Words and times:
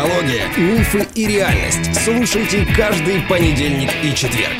Психология, 0.00 0.48
мифы 0.56 1.06
и 1.14 1.26
реальность. 1.26 1.94
Слушайте 2.02 2.66
каждый 2.74 3.20
понедельник 3.28 3.90
и 4.02 4.14
четверг. 4.14 4.54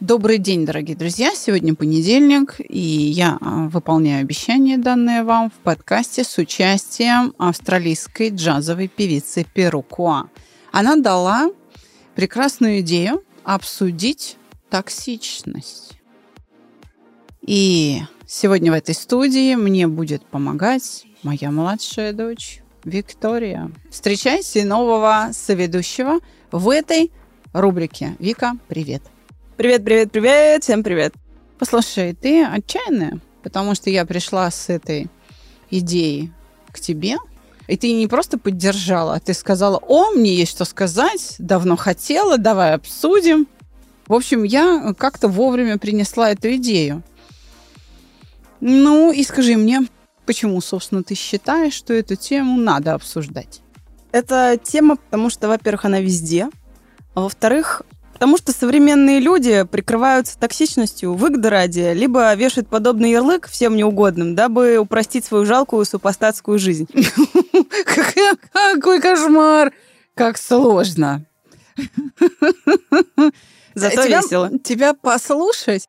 Добрый 0.00 0.36
день, 0.36 0.66
дорогие 0.66 0.94
друзья. 0.94 1.30
Сегодня 1.34 1.74
понедельник, 1.74 2.56
и 2.58 2.78
я 2.78 3.38
а, 3.40 3.68
выполняю 3.68 4.20
обещание, 4.20 4.76
данное 4.76 5.24
вам 5.24 5.48
в 5.48 5.54
подкасте 5.62 6.24
с 6.24 6.36
участием 6.36 7.32
австралийской 7.38 8.28
джазовой 8.28 8.88
певицы 8.88 9.46
Перукуа. 9.54 10.24
Она 10.72 10.96
дала 10.96 11.48
прекрасную 12.14 12.80
идею 12.80 13.24
обсудить 13.44 14.36
токсичность. 14.70 15.98
И 17.46 18.00
сегодня 18.26 18.70
в 18.70 18.74
этой 18.74 18.94
студии 18.94 19.54
мне 19.54 19.86
будет 19.86 20.24
помогать 20.24 21.04
моя 21.22 21.50
младшая 21.50 22.12
дочь 22.12 22.62
Виктория. 22.84 23.70
Встречайте 23.90 24.64
нового 24.64 25.30
соведущего 25.32 26.20
в 26.50 26.70
этой 26.70 27.10
рубрике. 27.52 28.16
Вика, 28.18 28.54
привет. 28.68 29.02
Привет, 29.56 29.84
привет, 29.84 30.12
привет, 30.12 30.64
всем 30.64 30.82
привет. 30.82 31.14
Послушай, 31.58 32.14
ты 32.14 32.44
отчаянная, 32.44 33.20
потому 33.42 33.74
что 33.74 33.90
я 33.90 34.04
пришла 34.04 34.50
с 34.50 34.68
этой 34.68 35.08
идеей 35.70 36.32
к 36.72 36.80
тебе, 36.80 37.16
и 37.66 37.76
ты 37.76 37.92
не 37.92 38.06
просто 38.06 38.38
поддержала, 38.38 39.14
а 39.14 39.20
ты 39.20 39.34
сказала, 39.34 39.78
о, 39.78 40.10
мне 40.10 40.34
есть 40.34 40.52
что 40.52 40.64
сказать, 40.64 41.36
давно 41.38 41.76
хотела, 41.76 42.38
давай 42.38 42.74
обсудим. 42.74 43.46
В 44.06 44.14
общем, 44.14 44.42
я 44.42 44.94
как-то 44.98 45.28
вовремя 45.28 45.78
принесла 45.78 46.30
эту 46.30 46.54
идею. 46.56 47.02
Ну 48.60 49.12
и 49.12 49.22
скажи 49.24 49.56
мне, 49.56 49.82
почему, 50.26 50.60
собственно, 50.60 51.02
ты 51.02 51.14
считаешь, 51.14 51.74
что 51.74 51.94
эту 51.94 52.16
тему 52.16 52.60
надо 52.60 52.94
обсуждать? 52.94 53.60
Эта 54.12 54.58
тема, 54.62 54.96
потому 54.96 55.30
что, 55.30 55.48
во-первых, 55.48 55.84
она 55.84 56.00
везде, 56.00 56.48
а 57.14 57.22
во-вторых, 57.22 57.82
Потому 58.22 58.38
что 58.38 58.52
современные 58.52 59.18
люди 59.18 59.64
прикрываются 59.64 60.38
токсичностью 60.38 61.14
выгоды 61.14 61.50
ради, 61.50 61.92
либо 61.92 62.32
вешают 62.34 62.68
подобный 62.68 63.10
ярлык 63.10 63.48
всем 63.48 63.74
неугодным, 63.74 64.36
дабы 64.36 64.78
упростить 64.78 65.24
свою 65.24 65.44
жалкую 65.44 65.84
супостатскую 65.84 66.60
жизнь. 66.60 66.86
Какой 68.52 69.00
кошмар! 69.00 69.72
Как 70.14 70.38
сложно. 70.38 71.24
Зато 73.74 74.04
тебя, 74.04 74.20
весело. 74.20 74.56
Тебя 74.62 74.94
послушать, 74.94 75.88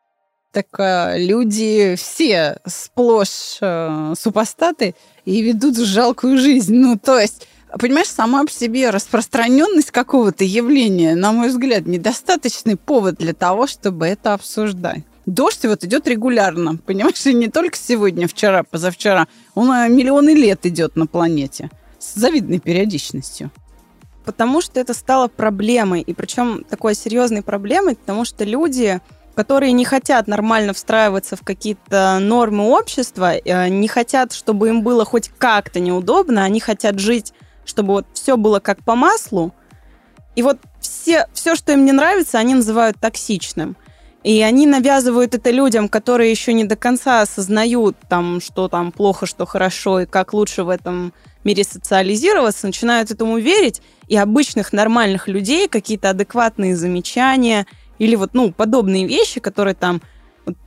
так 0.52 0.66
э, 0.80 1.20
люди 1.20 1.94
все 1.96 2.58
сплошь 2.66 3.60
э, 3.62 4.14
супостаты 4.18 4.96
и 5.26 5.40
ведут 5.44 5.78
жалкую 5.78 6.40
жизнь. 6.40 6.74
Ну, 6.74 6.98
то 6.98 7.20
есть 7.20 7.48
Понимаешь, 7.80 8.08
сама 8.08 8.44
по 8.44 8.52
себе 8.52 8.92
распространенность 8.92 9.90
какого-то 9.90 10.44
явления, 10.44 11.16
на 11.16 11.32
мой 11.32 11.50
взгляд, 11.50 11.88
недостаточный 11.88 12.76
повод 12.76 13.16
для 13.16 13.34
того, 13.34 13.66
чтобы 13.66 14.06
это 14.06 14.34
обсуждать. 14.34 15.04
Дождь 15.26 15.66
вот 15.66 15.84
идет 15.84 16.08
регулярно, 16.08 16.78
понимаешь, 16.78 17.26
и 17.26 17.34
не 17.34 17.48
только 17.48 17.78
сегодня, 17.78 18.28
вчера, 18.28 18.64
позавчера. 18.64 19.28
Он 19.56 19.72
э, 19.72 19.90
миллионы 19.90 20.32
лет 20.32 20.66
идет 20.66 20.96
на 20.96 21.08
планете 21.08 21.72
с 21.98 22.16
завидной 22.16 22.60
периодичностью. 22.60 23.50
Потому 24.26 24.62
что 24.62 24.80
это 24.80 24.94
стало 24.94 25.28
проблемой, 25.28 26.02
и 26.02 26.14
причем 26.14 26.64
такой 26.70 26.94
серьезной 26.94 27.42
проблемой, 27.42 27.96
потому 27.96 28.26
что 28.26 28.44
люди, 28.44 29.00
которые 29.34 29.72
не 29.72 29.86
хотят 29.86 30.28
нормально 30.28 30.74
встраиваться 30.74 31.36
в 31.38 31.42
какие-то 31.42 32.20
нормы 32.20 32.66
общества, 32.70 33.36
э, 33.36 33.70
не 33.70 33.88
хотят, 33.88 34.34
чтобы 34.34 34.68
им 34.70 34.84
было 34.84 35.06
хоть 35.06 35.32
как-то 35.38 35.80
неудобно, 35.80 36.44
они 36.44 36.60
хотят 36.60 37.00
жить 37.00 37.34
чтобы 37.66 37.94
вот 37.94 38.06
все 38.14 38.38
было 38.38 38.60
как 38.60 38.84
по 38.84 38.96
маслу. 38.96 39.54
И 40.36 40.42
вот 40.42 40.58
все, 40.80 41.28
все, 41.34 41.56
что 41.56 41.74
им 41.74 41.86
не 41.86 41.92
нравится, 41.92 42.40
они 42.40 42.56
называют 42.56 42.98
токсичным. 43.00 43.76
И 44.24 44.42
они 44.42 44.66
навязывают 44.66 45.36
это 45.36 45.52
людям, 45.52 45.90
которые 45.90 46.32
еще 46.32 46.54
не 46.54 46.64
до 46.64 46.78
конца 46.78 47.22
осознают, 47.22 47.98
там, 48.08 48.40
что 48.40 48.70
там 48.70 48.94
плохо, 48.94 49.26
что 49.26 49.46
хорошо, 49.46 50.02
и 50.02 50.06
как 50.06 50.34
лучше 50.34 50.64
в 50.64 50.70
этом 50.70 51.14
мире 51.44 51.66
социализироваться, 51.66 52.68
начинают 52.68 53.12
этому 53.12 53.38
верить, 53.38 53.82
и 54.08 54.16
обычных 54.16 54.72
нормальных 54.72 55.28
людей 55.28 55.68
какие-то 55.68 56.12
адекватные 56.12 56.76
замечания 56.78 57.68
или 58.00 58.16
вот, 58.16 58.34
ну, 58.34 58.52
подобные 58.52 59.08
вещи, 59.08 59.42
которые 59.42 59.76
там 59.76 60.02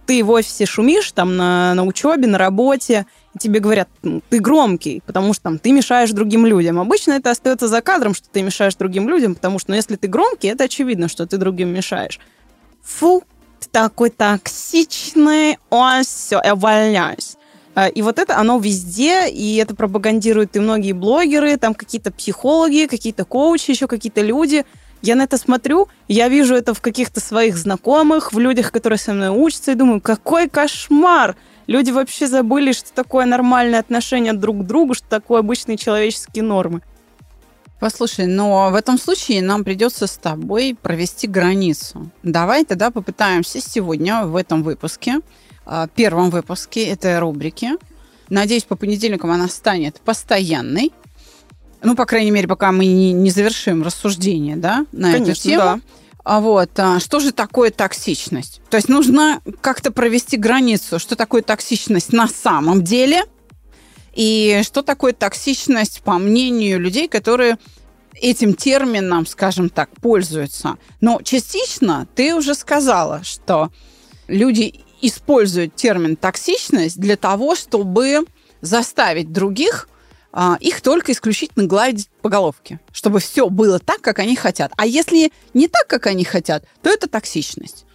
ты 0.06 0.22
в 0.22 0.31
офисе 0.31 0.66
шумишь 0.66 1.12
там 1.12 1.37
на, 1.37 1.75
на 1.75 1.84
учебе, 1.84 2.26
на 2.26 2.38
работе, 2.38 3.06
и 3.34 3.38
тебе 3.38 3.60
говорят, 3.60 3.88
ты 4.28 4.38
громкий, 4.38 5.03
потому 5.04 5.34
что 5.34 5.44
там 5.44 5.59
ты 5.59 5.72
мешаешь 5.72 6.10
другим 6.10 6.47
людям. 6.47 6.78
Обычно 6.81 7.12
это 7.12 7.31
остается 7.31 7.69
за 7.69 7.82
кадром, 7.82 8.14
что 8.14 8.28
ты 8.31 8.42
мешаешь 8.42 8.75
другим 8.76 9.09
людям, 9.09 9.34
потому 9.34 9.59
что, 9.59 9.70
ну, 9.70 9.76
если 9.76 9.97
ты 9.97 10.09
громкий, 10.09 10.48
это 10.48 10.64
очевидно, 10.64 11.09
что 11.09 11.26
ты 11.26 11.37
другим 11.37 11.69
мешаешь. 11.69 12.20
Фу, 12.82 13.25
ты 13.60 13.69
такой 13.70 14.10
токсичный, 14.10 15.59
ой, 15.70 16.03
все, 16.04 16.41
я 16.44 16.54
увольняюсь. 16.54 17.37
А, 17.75 17.88
и 17.88 18.00
вот 18.00 18.19
это, 18.19 18.38
оно 18.38 18.58
везде, 18.58 19.28
и 19.28 19.56
это 19.56 19.75
пропагандируют 19.75 20.56
и 20.56 20.60
многие 20.60 20.93
блогеры, 20.93 21.58
там 21.58 21.75
какие-то 21.75 22.10
психологи, 22.10 22.87
какие-то 22.87 23.25
коучи, 23.25 23.70
еще 23.70 23.87
какие-то 23.87 24.22
люди– 24.22 24.64
я 25.06 25.15
на 25.15 25.22
это 25.22 25.39
смотрю, 25.39 25.89
я 26.09 26.28
вижу 26.28 26.55
это 26.55 26.75
в 26.75 26.81
каких-то 26.81 27.21
своих 27.21 27.56
знакомых, 27.56 28.33
в 28.33 28.39
людях, 28.39 28.72
которые 28.72 28.99
со 28.99 29.12
мной 29.12 29.28
учатся, 29.28 29.72
и 29.72 29.75
думаю, 29.75 30.00
какой 30.00 30.49
кошмар! 30.49 31.37
Люди 31.67 31.91
вообще 31.91 32.27
забыли, 32.27 32.72
что 32.72 32.93
такое 32.93 33.27
нормальное 33.27 33.81
отношение 33.81 34.33
друг 34.33 34.62
к 34.62 34.67
другу, 34.67 34.94
что 34.94 35.09
такое 35.09 35.41
обычные 35.41 35.77
человеческие 35.77 36.44
нормы. 36.44 36.83
Послушай, 37.78 38.27
но 38.27 38.71
в 38.71 38.75
этом 38.75 38.99
случае 38.99 39.43
нам 39.43 39.62
придется 39.62 40.06
с 40.06 40.17
тобой 40.17 40.77
провести 40.81 41.27
границу. 41.27 42.11
Давай 42.23 42.65
тогда 42.65 42.91
попытаемся 42.91 43.61
сегодня 43.61 44.25
в 44.25 44.34
этом 44.34 44.62
выпуске, 44.62 45.21
а, 45.67 45.87
первом 45.88 46.31
выпуске 46.31 46.87
этой 46.87 47.19
рубрики, 47.19 47.73
надеюсь, 48.28 48.65
по 48.65 48.77
понедельникам 48.77 49.31
она 49.31 49.49
станет 49.49 50.00
постоянной, 50.00 50.93
ну, 51.82 51.94
по 51.94 52.06
крайней 52.06 52.31
мере, 52.31 52.48
пока 52.48 52.72
мы 52.72 52.87
не, 52.87 53.12
не 53.12 53.31
завершим 53.31 53.82
рассуждение, 53.82 54.56
да, 54.56 54.87
на 54.92 55.12
Конечно, 55.12 55.32
эту 55.32 55.41
тему. 55.41 55.62
Да. 55.62 55.81
А 56.25 56.41
вот, 56.41 56.70
а 56.76 56.98
что 56.98 57.20
же 57.20 57.32
такое 57.32 57.70
токсичность? 57.70 58.60
То 58.69 58.76
есть 58.76 58.88
нужно 58.88 59.41
как-то 59.60 59.92
провести 59.92 60.37
границу, 60.37 60.98
что 60.98 61.14
такое 61.14 61.42
токсичность 61.42 62.12
на 62.12 62.26
самом 62.26 62.82
деле, 62.82 63.22
и 64.12 64.62
что 64.64 64.82
такое 64.82 65.12
токсичность 65.12 66.00
по 66.03 66.19
мнению 66.19 66.81
людей, 66.81 67.06
которые 67.06 67.59
этим 68.14 68.54
термином, 68.54 69.26
скажем 69.26 69.69
так, 69.69 69.91
пользуются. 70.00 70.78
Но 71.00 71.20
частично 71.22 72.08
ты 72.14 72.34
уже 72.34 72.54
сказала, 72.54 73.22
что 73.22 73.70
люди 74.26 74.81
используют 75.03 75.76
термин 75.76 76.16
токсичность 76.16 76.98
для 76.98 77.16
того, 77.16 77.54
чтобы 77.54 78.25
заставить 78.62 79.32
других 79.32 79.88
их 80.60 80.82
только 80.82 81.12
исключительно 81.12 81.66
гладить 81.66 82.09
по 82.20 82.28
головке, 82.28 82.81
чтобы 82.92 83.20
все 83.20 83.48
было 83.48 83.78
так, 83.78 84.00
как 84.03 84.19
они 84.19 84.37
хотят. 84.37 84.72
А 84.76 84.87
если 84.87 85.32
не 85.54 85.69
так, 85.69 85.87
как 85.87 86.06
они 86.06 86.25
хотят, 86.25 86.64
то 86.82 86.91
это 86.91 87.09
токсичность. 87.09 87.87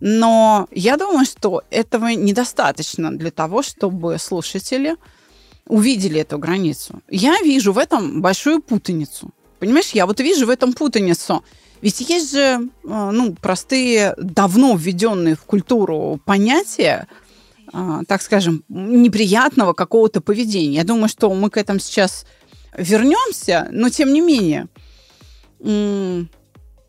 Но 0.00 0.66
я 0.72 0.96
думаю, 0.96 1.24
что 1.24 1.62
этого 1.70 2.08
недостаточно 2.08 3.16
для 3.16 3.30
того, 3.30 3.62
чтобы 3.62 4.18
слушатели 4.18 4.96
увидели 5.66 6.20
эту 6.20 6.38
границу. 6.38 7.02
Я 7.08 7.40
вижу 7.40 7.72
в 7.72 7.78
этом 7.78 8.20
большую 8.20 8.60
путаницу. 8.60 9.30
Понимаешь, 9.60 9.90
я 9.90 10.06
вот 10.06 10.18
вижу 10.18 10.46
в 10.46 10.50
этом 10.50 10.72
путаницу. 10.72 11.44
Ведь 11.82 12.00
есть 12.00 12.32
же 12.32 12.68
а, 12.84 13.12
ну, 13.12 13.34
простые, 13.34 14.14
давно 14.18 14.74
введенные 14.76 15.36
в 15.36 15.42
культуру 15.42 16.20
понятия, 16.24 17.06
а, 17.06 17.21
так 17.72 18.22
скажем, 18.22 18.64
неприятного 18.68 19.72
какого-то 19.72 20.20
поведения. 20.20 20.76
Я 20.76 20.84
думаю, 20.84 21.08
что 21.08 21.32
мы 21.32 21.50
к 21.50 21.56
этому 21.56 21.78
сейчас 21.78 22.26
вернемся, 22.76 23.68
но 23.70 23.88
тем 23.88 24.12
не 24.12 24.20
менее, 24.20 24.68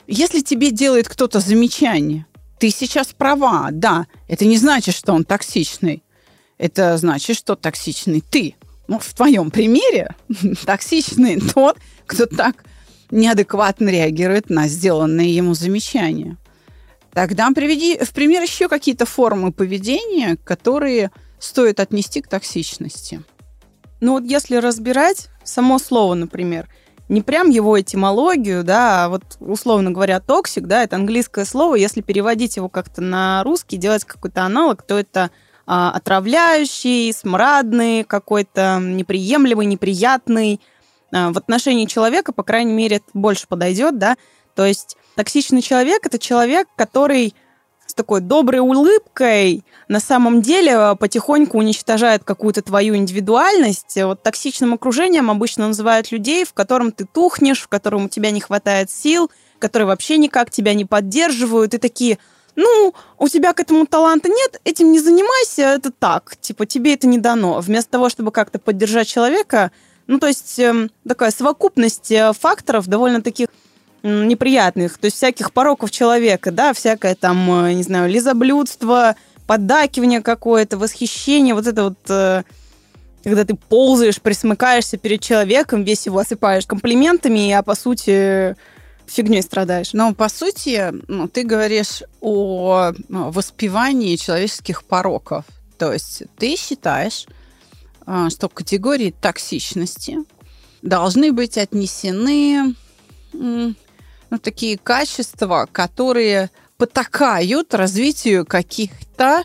если 0.08 0.42
тебе 0.42 0.72
делает 0.72 1.08
кто-то 1.08 1.40
замечание, 1.40 2.26
ты 2.60 2.70
сейчас 2.70 3.08
права, 3.08 3.70
да, 3.72 4.08
это 4.28 4.46
не 4.46 4.58
значит, 4.58 4.96
что 4.96 5.14
он 5.14 5.26
токсичный. 5.26 6.04
Это 6.58 6.98
значит, 6.98 7.36
что 7.38 7.56
токсичный 7.56 8.22
ты. 8.22 8.56
Ну, 8.88 9.00
в 9.00 9.14
твоем 9.14 9.52
примере 9.52 10.16
токсичный 10.66 11.40
тот, 11.42 11.78
кто 12.06 12.26
так 12.26 12.64
неадекватно 13.12 13.90
реагирует 13.90 14.50
на 14.50 14.68
сделанные 14.68 15.36
ему 15.36 15.54
замечания. 15.54 16.38
Тогда 17.14 17.50
приведи 17.52 17.98
в 18.04 18.12
пример 18.12 18.42
еще 18.42 18.68
какие-то 18.68 19.06
формы 19.06 19.52
поведения, 19.52 20.38
которые 20.44 21.12
стоит 21.40 21.80
отнести 21.80 22.22
к 22.22 22.28
токсичности. 22.28 23.24
Ну 24.02 24.14
вот 24.14 24.24
если 24.24 24.56
разбирать 24.56 25.30
само 25.44 25.80
слово, 25.80 26.16
например, 26.16 26.68
не 27.10 27.22
прям 27.22 27.50
его 27.50 27.80
этимологию, 27.80 28.64
да, 28.64 29.06
а 29.06 29.10
вот 29.10 29.24
условно 29.40 29.92
говоря, 29.92 30.20
toxic, 30.20 30.66
да, 30.66 30.84
это 30.84 30.96
английское 30.96 31.46
слово, 31.46 31.76
если 31.76 32.02
переводить 32.02 32.58
его 32.58 32.70
как-то 32.70 33.02
на 33.02 33.44
русский, 33.44 33.78
делать 33.78 34.04
какой-то 34.04 34.44
аналог, 34.44 34.82
то 34.82 34.98
это 34.98 35.32
а, 35.66 35.92
отравляющий, 35.92 37.14
смрадный, 37.14 38.04
какой-то 38.04 38.80
неприемлемый, 38.82 39.66
неприятный. 39.66 40.60
А, 41.14 41.32
в 41.32 41.38
отношении 41.38 41.86
человека, 41.86 42.34
по 42.34 42.44
крайней 42.44 42.74
мере, 42.74 42.98
это 42.98 43.06
больше 43.14 43.48
подойдет, 43.48 43.98
да. 43.98 44.16
То 44.56 44.66
есть 44.66 44.98
токсичный 45.16 45.62
человек 45.62 46.06
это 46.06 46.20
человек, 46.20 46.68
который 46.76 47.34
с 47.86 47.94
такой 47.94 48.22
доброй 48.22 48.60
улыбкой 48.60 49.64
на 49.88 50.00
самом 50.00 50.42
деле 50.42 50.96
потихоньку 51.00 51.58
уничтожает 51.58 52.24
какую-то 52.24 52.62
твою 52.62 52.96
индивидуальность. 52.96 53.98
Вот 53.98 54.24
токсичным 54.24 54.74
окружением 54.74 55.30
обычно 55.30 55.68
называют 55.68 56.12
людей, 56.12 56.46
в 56.46 56.54
котором 56.54 56.92
ты 56.92 57.06
тухнешь, 57.06 57.62
в 57.62 57.68
котором 57.68 58.06
у 58.06 58.10
тебя 58.10 58.32
не 58.32 58.42
хватает 58.42 58.90
сил, 58.90 59.30
которые 59.60 59.88
вообще 59.88 60.18
никак 60.18 60.50
тебя 60.50 60.74
не 60.74 60.86
поддерживают, 60.86 61.74
и 61.74 61.78
такие, 61.78 62.18
ну, 62.56 62.94
у 63.18 63.28
тебя 63.28 63.54
к 63.54 63.60
этому 63.60 63.86
таланта 63.86 64.30
нет, 64.30 64.60
этим 64.64 64.92
не 64.92 65.00
занимайся, 65.00 65.62
это 65.62 65.92
так, 65.92 66.36
типа, 66.40 66.66
тебе 66.66 66.94
это 66.94 67.08
не 67.08 67.18
дано. 67.18 67.60
Вместо 67.60 67.92
того, 67.92 68.10
чтобы 68.10 68.32
как-то 68.32 68.60
поддержать 68.60 69.08
человека, 69.08 69.72
ну, 70.08 70.20
то 70.20 70.28
есть 70.28 70.60
э, 70.60 70.90
такая 71.08 71.32
совокупность 71.32 72.12
э, 72.12 72.34
факторов 72.34 72.88
довольно 72.88 73.22
таких 73.22 73.48
неприятных, 74.04 74.98
то 74.98 75.06
есть 75.06 75.18
всяких 75.18 75.54
пороков 75.54 75.90
человека, 75.90 76.52
да, 76.52 76.74
всякое 76.74 77.16
там, 77.16 77.66
э, 77.66 77.74
не 77.74 77.84
знаю, 77.84 78.10
лизоблюдство, 78.10 79.16
поддакивание 79.48 80.22
какое-то, 80.22 80.78
восхищение, 80.78 81.56
вот 81.56 81.68
это 81.68 81.86
вот, 81.86 81.98
э, 82.10 82.44
когда 83.24 83.46
ты 83.46 83.56
ползаешь, 83.56 84.22
присмыкаешься 84.22 84.98
перед 84.98 85.22
человеком, 85.22 85.84
весь 85.84 86.06
его 86.06 86.20
осыпаешь 86.20 86.66
комплиментами, 86.66 87.52
а 87.52 87.64
по 87.64 87.76
сути 87.76 88.58
фигней 89.06 89.42
страдаешь. 89.42 89.94
Но 89.94 90.14
по 90.14 90.28
сути, 90.28 90.94
ну, 91.08 91.30
ты 91.30 91.44
говоришь 91.44 92.04
о 92.20 92.92
ну, 93.08 93.32
воспевании 93.32 94.18
человеческих 94.18 94.84
пороков. 94.84 95.46
То 95.78 95.94
есть 95.94 96.24
ты 96.38 96.58
считаешь, 96.58 97.26
э, 98.06 98.28
что 98.30 98.50
категории 98.50 99.16
токсичности 99.22 100.18
должны 100.82 101.32
быть 101.32 101.58
отнесены 101.58 102.76
ну, 104.34 104.40
такие 104.40 104.80
качества, 104.80 105.70
которые 105.72 106.50
потакают 106.78 107.76
развитию 107.76 108.48
каких-то 108.48 109.44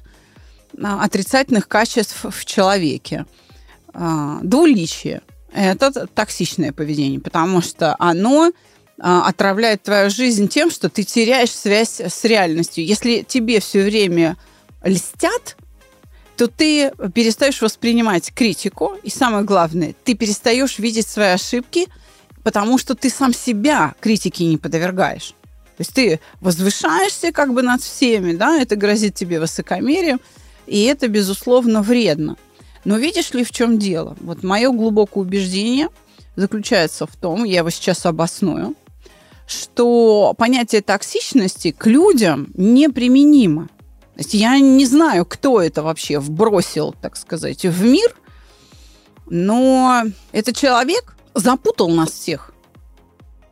а, 0.82 1.04
отрицательных 1.04 1.68
качеств 1.68 2.24
в 2.24 2.44
человеке. 2.46 3.26
А, 3.92 4.38
двуличие– 4.42 5.20
это 5.52 6.06
токсичное 6.06 6.72
поведение, 6.72 7.20
потому 7.20 7.60
что 7.60 7.96
оно 7.98 8.50
а, 8.98 9.28
отравляет 9.28 9.82
твою 9.82 10.08
жизнь 10.08 10.48
тем, 10.48 10.70
что 10.70 10.88
ты 10.88 11.02
теряешь 11.02 11.50
связь 11.50 12.00
с 12.00 12.24
реальностью. 12.24 12.82
Если 12.82 13.26
тебе 13.28 13.60
все 13.60 13.82
время 13.82 14.38
льстят, 14.82 15.58
то 16.38 16.46
ты 16.46 16.92
перестаешь 17.12 17.60
воспринимать 17.60 18.32
критику, 18.32 18.94
и 19.02 19.10
самое 19.10 19.44
главное, 19.44 19.94
ты 20.02 20.14
перестаешь 20.14 20.78
видеть 20.78 21.08
свои 21.08 21.32
ошибки– 21.32 21.88
потому 22.48 22.78
что 22.78 22.94
ты 22.94 23.10
сам 23.10 23.34
себя 23.34 23.94
критике 24.00 24.46
не 24.46 24.56
подвергаешь. 24.56 25.34
То 25.76 25.80
есть 25.80 25.92
ты 25.92 26.18
возвышаешься 26.40 27.30
как 27.30 27.52
бы 27.52 27.60
над 27.60 27.82
всеми, 27.82 28.32
да, 28.32 28.56
это 28.56 28.74
грозит 28.74 29.14
тебе 29.14 29.38
высокомерием, 29.38 30.18
и 30.66 30.84
это, 30.84 31.08
безусловно, 31.08 31.82
вредно. 31.82 32.38
Но 32.86 32.96
видишь 32.96 33.34
ли, 33.34 33.44
в 33.44 33.50
чем 33.50 33.78
дело? 33.78 34.16
Вот 34.20 34.42
мое 34.42 34.70
глубокое 34.70 35.24
убеждение 35.24 35.90
заключается 36.36 37.06
в 37.06 37.14
том, 37.16 37.44
я 37.44 37.58
его 37.58 37.68
сейчас 37.68 38.06
обосную, 38.06 38.74
что 39.46 40.32
понятие 40.38 40.80
токсичности 40.80 41.72
к 41.72 41.84
людям 41.84 42.48
неприменимо. 42.54 43.66
То 44.14 44.20
есть 44.20 44.32
я 44.32 44.58
не 44.58 44.86
знаю, 44.86 45.26
кто 45.26 45.60
это 45.60 45.82
вообще 45.82 46.18
вбросил, 46.18 46.94
так 46.98 47.14
сказать, 47.14 47.66
в 47.66 47.84
мир, 47.84 48.16
но 49.26 50.04
это 50.32 50.54
человек, 50.54 51.17
запутал 51.38 51.88
нас 51.88 52.10
всех. 52.10 52.52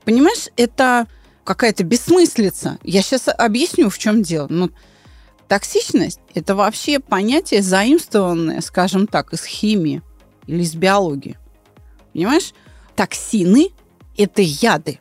Понимаешь, 0.05 0.49
это 0.57 1.07
какая-то 1.45 1.85
бессмыслица. 1.85 2.79
Я 2.83 3.03
сейчас 3.03 3.29
объясню, 3.29 3.89
в 3.89 3.99
чем 3.99 4.23
дело. 4.23 4.47
Но 4.49 4.71
токсичность– 5.49 6.21
это 6.35 6.55
вообще 6.55 7.01
понятие 7.01 7.63
заимствованное, 7.63 8.61
скажем 8.61 9.07
так, 9.07 9.33
из 9.33 9.45
химии 9.45 10.03
или 10.47 10.63
из 10.63 10.75
биологии. 10.75 11.39
Понимаешь? 12.13 12.53
Токсины– 12.95 13.71
это 14.17 14.43
яды. 14.43 15.01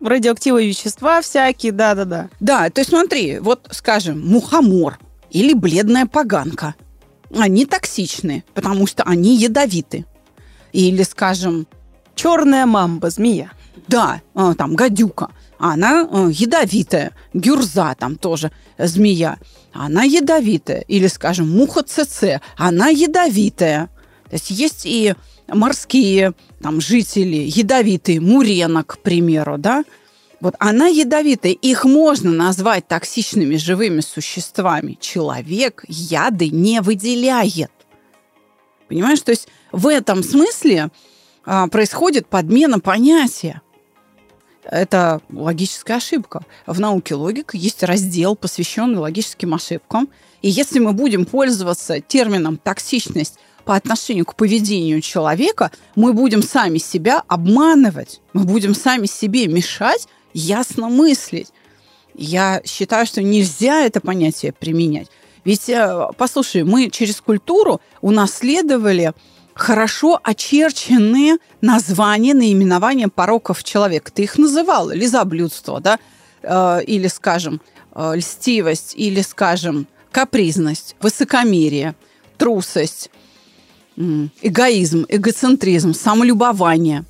Радиоактивные 0.00 0.68
вещества 0.68 1.22
всякие, 1.22 1.72
да-да-да. 1.72 2.28
Да, 2.40 2.68
то 2.68 2.80
есть 2.80 2.90
смотри, 2.90 3.38
вот, 3.38 3.68
скажем, 3.70 4.20
мухомор 4.20 4.98
или 5.30 5.54
бледная 5.54 6.06
поганка. 6.06 6.74
Они 7.34 7.64
токсичны, 7.66 8.44
потому 8.52 8.86
что 8.86 9.02
они 9.04 9.36
ядовиты. 9.36 10.04
Или, 10.72 11.02
скажем, 11.04 11.66
черная 12.14 12.66
мамба, 12.66 13.10
змея. 13.10 13.50
Да, 13.88 14.22
а, 14.34 14.54
там 14.54 14.74
гадюка. 14.74 15.30
Она 15.58 16.08
а, 16.10 16.28
ядовитая. 16.28 17.12
Гюрза 17.32 17.94
там 17.98 18.16
тоже 18.16 18.50
змея. 18.78 19.38
Она 19.72 20.04
ядовитая. 20.04 20.80
Или, 20.80 21.06
скажем, 21.08 21.50
муха 21.50 21.82
ЦЦ. 21.82 22.40
Она 22.56 22.88
ядовитая. 22.88 23.88
То 24.28 24.36
есть 24.36 24.50
есть 24.50 24.86
и 24.86 25.14
морские 25.48 26.32
там 26.60 26.80
жители, 26.80 27.44
ядовитые, 27.46 28.20
мурена, 28.20 28.82
к 28.84 28.98
примеру, 28.98 29.58
да, 29.58 29.84
вот 30.40 30.56
она 30.58 30.88
ядовитая, 30.88 31.52
их 31.52 31.84
можно 31.84 32.30
назвать 32.30 32.86
токсичными 32.86 33.56
живыми 33.56 34.00
существами. 34.00 34.98
Человек 35.00 35.84
яды 35.88 36.50
не 36.50 36.82
выделяет. 36.82 37.70
Понимаешь, 38.88 39.22
то 39.22 39.30
есть 39.30 39.48
в 39.72 39.86
этом 39.86 40.22
смысле 40.22 40.90
происходит 41.44 42.26
подмена 42.26 42.80
понятия. 42.80 43.60
Это 44.64 45.20
логическая 45.30 45.98
ошибка. 45.98 46.44
В 46.66 46.80
науке 46.80 47.14
логика 47.14 47.56
есть 47.56 47.82
раздел, 47.82 48.34
посвященный 48.34 48.98
логическим 48.98 49.54
ошибкам. 49.54 50.08
И 50.42 50.48
если 50.48 50.78
мы 50.78 50.92
будем 50.92 51.26
пользоваться 51.26 52.00
термином 52.00 52.56
токсичность 52.56 53.34
по 53.64 53.76
отношению 53.76 54.24
к 54.24 54.34
поведению 54.36 55.00
человека, 55.00 55.70
мы 55.96 56.12
будем 56.12 56.42
сами 56.42 56.78
себя 56.78 57.22
обманывать, 57.28 58.20
мы 58.32 58.44
будем 58.44 58.74
сами 58.74 59.06
себе 59.06 59.46
мешать 59.46 60.06
ясно 60.32 60.88
мыслить. 60.88 61.48
Я 62.14 62.62
считаю, 62.64 63.06
что 63.06 63.22
нельзя 63.22 63.82
это 63.82 64.00
понятие 64.00 64.52
применять. 64.52 65.08
Ведь, 65.44 65.68
э, 65.68 66.08
послушай, 66.16 66.62
мы 66.62 66.90
через 66.90 67.20
культуру 67.20 67.80
унаследовали 68.00 69.12
хорошо 69.54 70.20
очерченные 70.22 71.38
названия, 71.60 72.34
наименования 72.34 73.08
пороков 73.08 73.62
человека. 73.64 74.12
Ты 74.12 74.24
их 74.24 74.36
называл, 74.36 74.90
лизоблюдство, 74.90 75.80
да, 75.80 75.98
э, 76.42 76.82
или, 76.84 77.06
скажем, 77.06 77.60
э, 77.94 78.12
льстивость, 78.16 78.94
или, 78.96 79.22
скажем, 79.22 79.86
капризность, 80.10 80.96
высокомерие, 81.00 81.94
трусость, 82.36 83.10
эгоизм, 83.96 85.06
эгоцентризм, 85.08 85.94
самолюбование, 85.94 87.04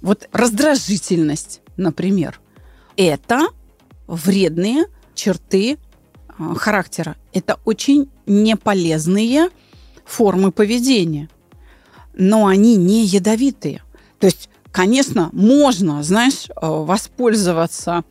вот 0.00 0.28
раздражительность, 0.30 1.60
например. 1.76 2.40
Это 2.96 3.48
вредные 4.06 4.86
черты 5.16 5.76
э, 5.76 6.54
характера. 6.54 7.16
Это 7.32 7.58
очень 7.64 8.08
неполезные 8.26 9.50
формы 10.04 10.52
поведения 10.52 11.28
но 12.18 12.46
они 12.46 12.76
не 12.76 13.06
ядовитые. 13.06 13.82
То 14.18 14.26
есть, 14.26 14.50
конечно, 14.72 15.30
можно, 15.32 16.02
знаешь, 16.02 16.48
э, 16.50 16.52
воспользоваться 16.60 18.04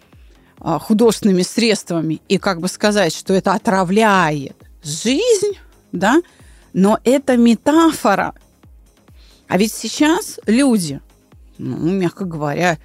э, 0.59 0.79
художественными 0.81 1.43
средствами 1.43 2.21
и 2.27 2.37
как 2.39 2.61
бы 2.61 2.69
сказать, 2.69 3.13
что 3.13 3.33
это 3.33 3.53
отравляет 3.53 4.55
жизнь, 4.81 5.57
да, 5.91 6.21
но 6.73 6.99
это 7.03 7.37
метафора. 7.37 8.33
А 9.47 9.57
ведь 9.57 9.73
сейчас 9.73 10.39
люди, 10.45 11.01
ну, 11.57 11.77
мягко 11.77 12.23
говоря, 12.23 12.77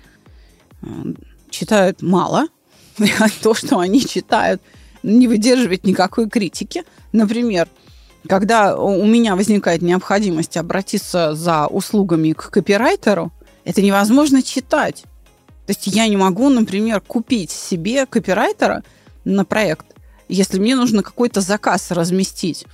э, 0.82 0.86
читают 1.50 2.02
мало. 2.02 2.48
То, 3.42 3.54
что 3.54 3.78
они 3.78 4.04
читают, 4.04 4.60
не 5.04 5.28
выдерживает 5.28 5.84
никакой 5.84 6.28
критики. 6.28 6.82
Например, 7.12 7.68
когда 8.28 8.76
у 8.76 9.04
меня 9.04 9.36
возникает 9.36 9.82
необходимость 9.82 10.56
обратиться 10.56 11.34
за 11.34 11.66
услугами 11.66 12.32
к 12.32 12.50
копирайтеру, 12.50 13.32
это 13.64 13.82
невозможно 13.82 14.42
читать. 14.42 15.04
То 15.66 15.70
есть 15.70 15.86
я 15.86 16.08
не 16.08 16.16
могу, 16.16 16.48
например, 16.48 17.00
купить 17.00 17.50
себе 17.50 18.06
копирайтера 18.06 18.82
на 19.24 19.44
проект, 19.44 19.86
если 20.28 20.58
мне 20.58 20.74
нужно 20.74 21.02
какой-то 21.02 21.40
заказ 21.40 21.90
разместить. 21.90 22.66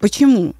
Почему? 0.00 0.54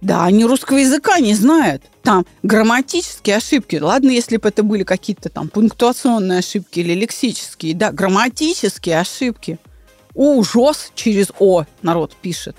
Да, 0.00 0.24
они 0.24 0.44
русского 0.44 0.78
языка 0.78 1.18
не 1.18 1.34
знают. 1.34 1.82
Там 2.02 2.24
грамматические 2.42 3.36
ошибки. 3.36 3.76
Ладно, 3.76 4.10
если 4.10 4.36
бы 4.36 4.48
это 4.48 4.62
были 4.62 4.84
какие-то 4.84 5.28
там 5.28 5.48
пунктуационные 5.48 6.38
ошибки 6.38 6.80
или 6.80 6.94
лексические. 6.94 7.74
Да, 7.74 7.90
грамматические 7.90 9.00
ошибки. 9.00 9.58
Ужас 10.14 10.92
через 10.94 11.32
О 11.38 11.64
народ 11.82 12.14
пишет. 12.20 12.56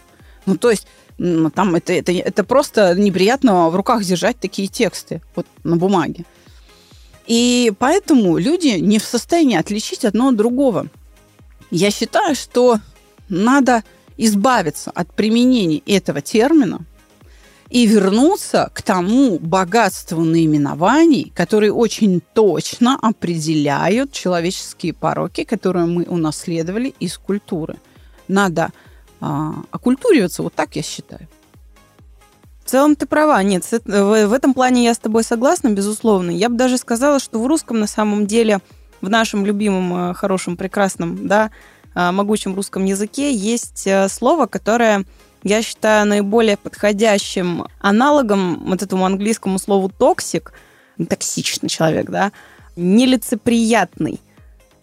Ну, 0.50 0.58
то 0.58 0.72
есть 0.72 0.88
там 1.54 1.76
это, 1.76 1.94
это, 1.94 2.12
это 2.12 2.44
просто 2.44 2.96
неприятно 2.96 3.70
в 3.70 3.76
руках 3.76 4.04
держать 4.04 4.40
такие 4.40 4.68
тексты 4.68 5.22
вот 5.36 5.46
на 5.64 5.76
бумаге. 5.76 6.26
И 7.28 7.72
поэтому 7.78 8.38
люди 8.38 8.80
не 8.80 8.98
в 8.98 9.04
состоянии 9.04 9.58
отличить 9.58 10.06
одно 10.06 10.30
от 10.30 10.36
другого. 10.36 10.88
Я 11.70 11.92
считаю, 11.92 12.34
что 12.34 12.80
надо 13.30 13.84
избавиться 14.18 14.90
от 14.90 15.14
применения 15.14 15.84
этого 15.86 16.22
термина 16.22 16.80
и 17.70 17.86
вернуться 17.86 18.72
к 18.74 18.82
тому 18.82 19.38
богатству 19.38 20.24
наименований, 20.24 21.32
которые 21.36 21.72
очень 21.72 22.24
точно 22.34 22.98
определяют 23.00 24.12
человеческие 24.12 24.94
пороки, 24.94 25.44
которые 25.44 25.86
мы 25.86 26.06
унаследовали 26.06 26.96
из 27.00 27.20
культуры. 27.20 27.76
Надо 28.28 28.72
а, 29.22 29.54
окультуриваться, 29.72 30.44
вот 30.44 30.54
так 30.54 30.76
я 30.76 30.82
считаю. 30.82 31.28
В 32.64 32.72
целом 32.72 32.96
ты 32.96 33.08
права. 33.08 33.42
Нет, 33.42 33.64
в 33.72 34.32
этом 34.32 34.54
плане 34.54 34.84
я 34.84 34.94
с 34.94 35.00
тобой 35.00 35.24
согласна, 35.24 35.70
безусловно. 35.70 36.30
Я 36.30 36.50
бы 36.50 36.56
даже 36.56 36.78
сказала, 36.78 37.20
что 37.20 37.40
в 37.40 37.48
русском 37.48 37.80
на 37.80 37.88
самом 37.88 38.28
деле, 38.28 38.60
в 39.02 39.10
нашем 39.10 39.44
любимом, 39.44 40.12
э, 40.12 40.14
хорошем, 40.14 40.56
прекрасном, 40.56 41.28
да, 41.28 41.50
э, 41.96 42.12
могучем 42.12 42.54
русском 42.54 42.86
языке 42.86 43.34
есть 43.34 43.88
э, 43.88 44.08
слово, 44.08 44.46
которое 44.46 45.06
я 45.42 45.64
считаю 45.64 46.06
наиболее 46.06 46.58
подходящим 46.58 47.66
аналогом 47.80 48.64
вот 48.68 48.84
этому 48.84 49.06
английскому 49.06 49.58
слову 49.58 49.90
toxic, 49.90 50.54
токсичный 51.10 51.70
человек, 51.70 52.12
да, 52.12 52.32
нелицеприятный. 52.76 54.20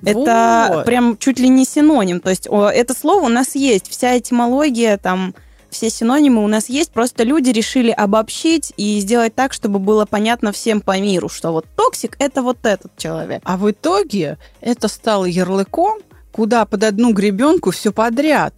Это 0.07 0.71
вот. 0.73 0.85
прям 0.87 1.17
чуть 1.19 1.39
ли 1.39 1.49
не 1.49 1.65
синоним. 1.65 2.21
То 2.21 2.31
есть 2.31 2.49
о, 2.49 2.69
это 2.69 2.95
слово 2.95 3.27
у 3.27 3.29
нас 3.29 3.55
есть, 3.55 3.89
вся 3.89 4.19
этимология, 4.19 4.99
там, 4.99 5.35
все 5.71 5.91
синонимы 5.91 6.43
у 6.43 6.47
нас 6.47 6.69
есть, 6.69 6.93
просто 6.93 7.25
люди 7.25 7.51
решили 7.51 7.91
обобщить 7.91 8.73
и 8.77 9.01
сделать 9.01 9.35
так, 9.35 9.53
чтобы 9.53 9.79
было 9.79 10.07
понятно 10.07 10.53
всем 10.53 10.81
по 10.81 10.99
миру, 10.99 11.29
что 11.29 11.53
вот 11.53 11.67
токсик– 11.77 12.17
это 12.19 12.43
вот 12.43 12.65
этот 12.65 12.97
человек. 12.97 13.43
А 13.45 13.57
в 13.57 13.71
итоге 13.71 14.39
это 14.61 14.89
стало 14.89 15.25
ярлыком, 15.25 15.99
куда 16.33 16.65
под 16.65 16.85
одну 16.85 17.13
гребенку 17.13 17.71
все 17.71 17.93
подряд. 17.93 18.55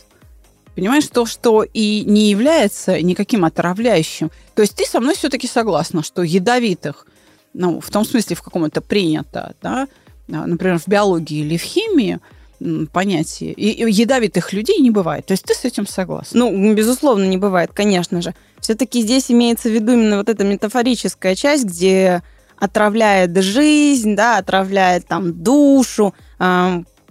Понимаешь, 0.74 1.08
то, 1.08 1.26
что 1.26 1.64
и 1.64 2.04
не 2.04 2.30
является 2.30 3.02
никаким 3.02 3.44
отравляющим. 3.44 4.30
То 4.54 4.62
есть 4.62 4.76
ты 4.76 4.84
со 4.84 5.00
мной 5.00 5.16
все-таки 5.16 5.48
согласна, 5.48 6.04
что 6.04 6.22
ядовитых, 6.22 7.06
ну, 7.52 7.80
в 7.80 7.90
том 7.90 8.04
смысле, 8.04 8.36
в 8.36 8.42
каком 8.42 8.64
это 8.64 8.80
принято, 8.80 9.56
да, 9.60 9.88
например, 10.28 10.78
в 10.78 10.86
биологии 10.86 11.40
или 11.40 11.56
в 11.56 11.62
химии, 11.62 12.20
понятие. 12.92 13.52
И 13.52 13.90
ядовитых 13.90 14.52
людей 14.52 14.78
не 14.78 14.90
бывает. 14.90 15.26
То 15.26 15.32
есть 15.32 15.44
ты 15.44 15.54
с 15.54 15.64
этим 15.64 15.86
согласна? 15.86 16.40
Ну, 16.40 16.74
безусловно, 16.74 17.24
не 17.24 17.36
бывает, 17.36 17.70
конечно 17.72 18.20
же. 18.20 18.34
Все-таки 18.60 19.02
здесь 19.02 19.30
имеется 19.30 19.68
в 19.68 19.72
виду 19.72 19.92
именно 19.92 20.16
вот 20.18 20.28
эта 20.28 20.44
метафорическая 20.44 21.34
часть, 21.34 21.64
где 21.64 22.22
отравляет 22.56 23.36
жизнь, 23.40 24.16
да, 24.16 24.38
отравляет 24.38 25.06
там 25.06 25.32
душу, 25.32 26.14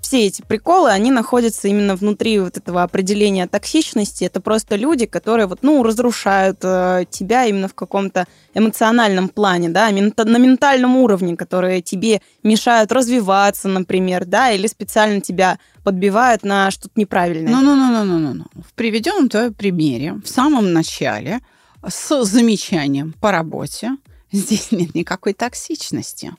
все 0.01 0.27
эти 0.27 0.42
приколы, 0.42 0.89
они 0.89 1.12
находятся 1.12 1.68
именно 1.68 1.96
внутри 1.96 2.39
вот 2.39 2.58
этого 2.58 2.84
определения 2.84 3.48
токсичности. 3.48 4.24
Это 4.24 4.42
просто 4.42 4.75
люди, 4.75 5.06
которые 5.06 5.48
вот, 5.48 5.60
ну, 5.63 5.82
разрушают 5.84 6.60
э, 6.63 7.06
тебя 7.10 7.46
именно 7.46 7.68
в 7.68 7.74
каком-то 7.74 8.25
эмоциональном 8.54 9.30
плане, 9.30 9.70
да, 9.70 9.89
на 9.89 10.38
ментальном 10.38 10.98
уровне, 10.98 11.36
которые 11.36 11.82
тебе 11.82 12.22
мешают 12.44 12.92
развиваться, 12.92 13.68
например, 13.68 14.25
да, 14.25 14.51
или 14.51 14.68
специально 14.68 15.22
тебя 15.22 15.60
подбивают 15.84 16.44
на 16.44 16.72
что-то 16.72 16.94
неправильное. 16.96 17.51
Ну-ну-ну-ну-ну-ну. 17.51 18.46
В 18.68 18.74
приведенном 18.74 19.30
твоем 19.30 19.54
примере 19.54 20.13
в 20.13 20.27
самом 20.27 20.74
начале 20.74 21.39
с 21.88 22.24
замечанием 22.24 23.13
по 23.20 23.32
работе 23.32 23.92
здесь 24.32 24.72
нет 24.72 24.96
никакой 24.96 25.34
токсичности. 25.34 26.34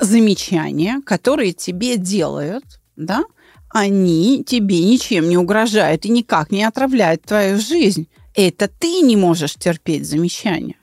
Замечания, 0.00 1.00
которые 1.04 1.52
тебе 1.52 1.96
делают 1.96 2.79
да, 3.06 3.24
они 3.70 4.44
тебе 4.44 4.80
ничем 4.80 5.28
не 5.28 5.36
угрожают 5.36 6.04
и 6.04 6.10
никак 6.10 6.50
не 6.50 6.64
отравляют 6.64 7.22
твою 7.22 7.58
жизнь. 7.60 8.08
Это 8.34 8.68
ты 8.68 9.00
не 9.00 9.16
можешь 9.16 9.54
терпеть 9.54 10.06
замечания. 10.06 10.76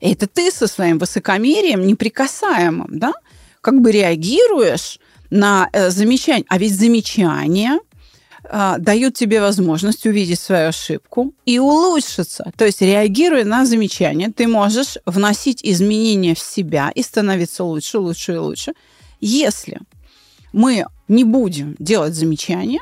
Это 0.00 0.26
ты 0.26 0.50
со 0.50 0.66
своим 0.66 0.98
высокомерием 0.98 1.86
неприкасаемым, 1.86 2.98
да, 2.98 3.12
как 3.60 3.80
бы 3.80 3.90
реагируешь 3.90 5.00
на 5.30 5.68
э, 5.72 5.90
замечание. 5.90 6.44
А 6.48 6.58
ведь 6.58 6.74
замечания 6.74 7.80
э, 8.44 8.74
дают 8.78 9.14
тебе 9.14 9.40
возможность 9.40 10.06
увидеть 10.06 10.38
свою 10.38 10.68
ошибку 10.68 11.34
и 11.44 11.58
улучшиться. 11.58 12.52
То 12.56 12.64
есть, 12.64 12.80
реагируя 12.80 13.44
на 13.44 13.66
замечания, 13.66 14.30
ты 14.30 14.46
можешь 14.46 14.98
вносить 15.04 15.60
изменения 15.64 16.34
в 16.34 16.38
себя 16.38 16.92
и 16.94 17.02
становиться 17.02 17.64
лучше, 17.64 17.98
лучше 17.98 18.34
и 18.34 18.38
лучше. 18.38 18.74
Если 19.20 19.78
мы 20.52 20.86
не 21.08 21.24
будем 21.24 21.76
делать 21.78 22.14
замечания, 22.14 22.80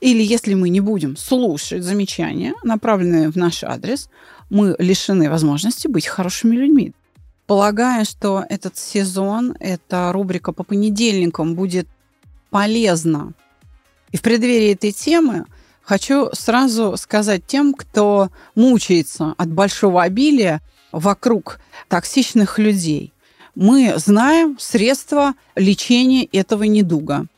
или 0.00 0.22
если 0.22 0.54
мы 0.54 0.70
не 0.70 0.80
будем 0.80 1.16
слушать 1.16 1.82
замечания, 1.82 2.54
направленные 2.62 3.30
в 3.30 3.36
наш 3.36 3.62
адрес, 3.64 4.08
мы 4.48 4.74
лишены 4.78 5.28
возможности 5.28 5.88
быть 5.88 6.06
хорошими 6.06 6.56
людьми. 6.56 6.92
Полагаю, 7.46 8.04
что 8.04 8.44
этот 8.48 8.78
сезон, 8.78 9.56
эта 9.60 10.12
рубрика 10.12 10.52
по 10.52 10.62
понедельникам 10.62 11.54
будет 11.54 11.86
полезна. 12.50 13.32
И 14.12 14.16
в 14.16 14.22
преддверии 14.22 14.72
этой 14.72 14.92
темы 14.92 15.46
хочу 15.82 16.30
сразу 16.32 16.96
сказать 16.96 17.46
тем, 17.46 17.74
кто 17.74 18.30
мучается 18.54 19.34
от 19.36 19.52
большого 19.52 20.02
обилия 20.02 20.60
вокруг 20.92 21.60
токсичных 21.88 22.58
людей. 22.58 23.12
Мы 23.54 23.94
знаем 23.96 24.56
средства 24.58 25.34
лечения 25.56 26.24
этого 26.24 26.64
недуга– 26.64 27.26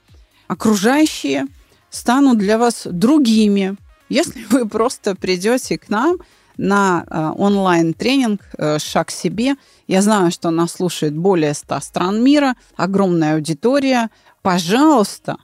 окружающие 0.52 1.46
станут 1.90 2.38
для 2.38 2.58
вас 2.58 2.86
другими, 2.86 3.76
если 4.08 4.44
вы 4.50 4.68
просто 4.68 5.14
придете 5.14 5.78
к 5.78 5.88
нам 5.88 6.18
на 6.58 7.04
э, 7.08 7.32
онлайн-тренинг 7.38 8.40
э, 8.58 8.78
«Шаг 8.78 9.08
к 9.08 9.10
себе». 9.10 9.54
Я 9.86 10.02
знаю, 10.02 10.30
что 10.30 10.50
нас 10.50 10.72
слушает 10.72 11.16
более 11.16 11.54
100 11.54 11.80
стран 11.80 12.22
мира, 12.22 12.54
огромная 12.76 13.34
аудитория. 13.36 14.10
Пожалуйста, 14.42 15.38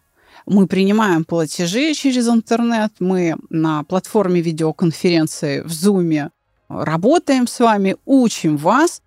мы 0.45 0.67
принимаем 0.67 1.25
платежи 1.25 1.95
через 1.95 2.29
интернет, 2.29 2.93
мы 3.01 3.37
на 3.49 3.85
платформе 3.85 4.43
видеоконференции 4.43 5.63
в 5.63 5.69
Zoom 5.69 6.31
работаем 6.69 7.47
с 7.47 7.59
вами, 7.61 7.97
учим 8.05 8.59
вас 8.59 9.01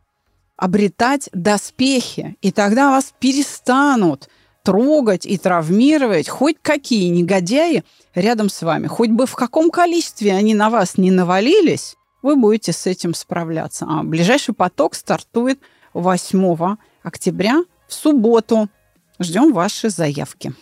обретать 0.62 1.28
доспехи, 1.34 2.38
и 2.42 2.52
тогда 2.52 2.92
вас 2.92 3.14
перестанут– 3.20 4.30
трогать 4.64 5.26
и 5.26 5.38
травмировать 5.38 6.30
хоть 6.30 6.58
какие 6.62 7.10
негодяи 7.10 7.84
рядом 8.14 8.50
с 8.50 8.62
вами. 8.62 8.88
Хоть 8.88 9.10
бы 9.10 9.26
в 9.26 9.36
каком 9.36 9.72
количестве 9.72 10.34
они 10.34 10.54
на 10.54 10.70
вас 10.70 10.98
не 10.98 11.12
навалились, 11.12 11.96
вы 12.22 12.36
будете 12.36 12.72
с 12.72 12.86
этим 12.86 13.14
справляться. 13.14 13.86
А 13.90 14.04
ближайший 14.04 14.54
поток 14.54 14.96
стартует 14.96 15.60
8 15.94 16.78
октября 17.04 17.64
в 17.88 17.94
субботу. 17.94 18.70
Ждем 19.20 19.54
ваши 19.54 19.90
заявки. 19.90 20.54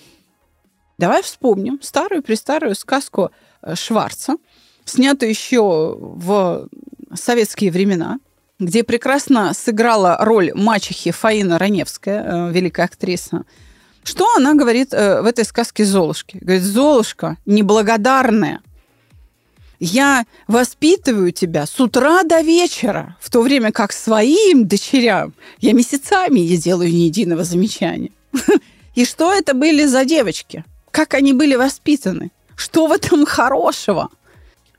Давай 0.97 1.21
вспомним 1.21 1.81
старую-престарую 1.81 2.75
сказку 2.75 3.31
э, 3.61 3.75
Шварца, 3.75 4.35
снятую 4.83 5.29
еще 5.29 5.95
в 5.97 6.67
советские 7.13 7.71
времена, 7.71 8.19
где 8.59 8.83
прекрасно 8.83 9.53
сыграла 9.53 10.17
роль 10.19 10.51
мачехи 10.53 11.11
Фаина 11.11 11.57
Раневская, 11.57 12.23
э, 12.23 12.51
великая 12.51 12.85
актриса, 12.85 13.43
что 14.03 14.27
она 14.35 14.53
говорит 14.53 14.93
э, 14.93 15.21
в 15.21 15.25
этой 15.25 15.45
сказке 15.45 15.85
Золушке? 15.85 16.39
Говорит, 16.41 16.63
Золушка 16.63 17.37
неблагодарная. 17.45 18.61
Я 19.79 20.25
воспитываю 20.47 21.31
тебя 21.31 21.65
с 21.65 21.79
утра 21.79 22.23
до 22.23 22.41
вечера, 22.41 23.17
в 23.21 23.29
то 23.29 23.41
время 23.41 23.71
как 23.71 23.93
своим 23.93 24.67
дочерям 24.67 25.33
я 25.59 25.73
месяцами 25.73 26.39
не 26.39 26.57
делаю 26.57 26.89
ни 26.89 27.03
единого 27.03 27.43
замечания. 27.43 28.11
И 28.95 29.05
что 29.05 29.33
это 29.33 29.53
были 29.53 29.85
за 29.85 30.03
девочки? 30.03 30.65
Как 30.91 31.13
они 31.13 31.33
были 31.33 31.55
воспитаны? 31.55 32.31
Что 32.55 32.87
в 32.87 32.91
этом 32.91 33.25
хорошего? 33.25 34.09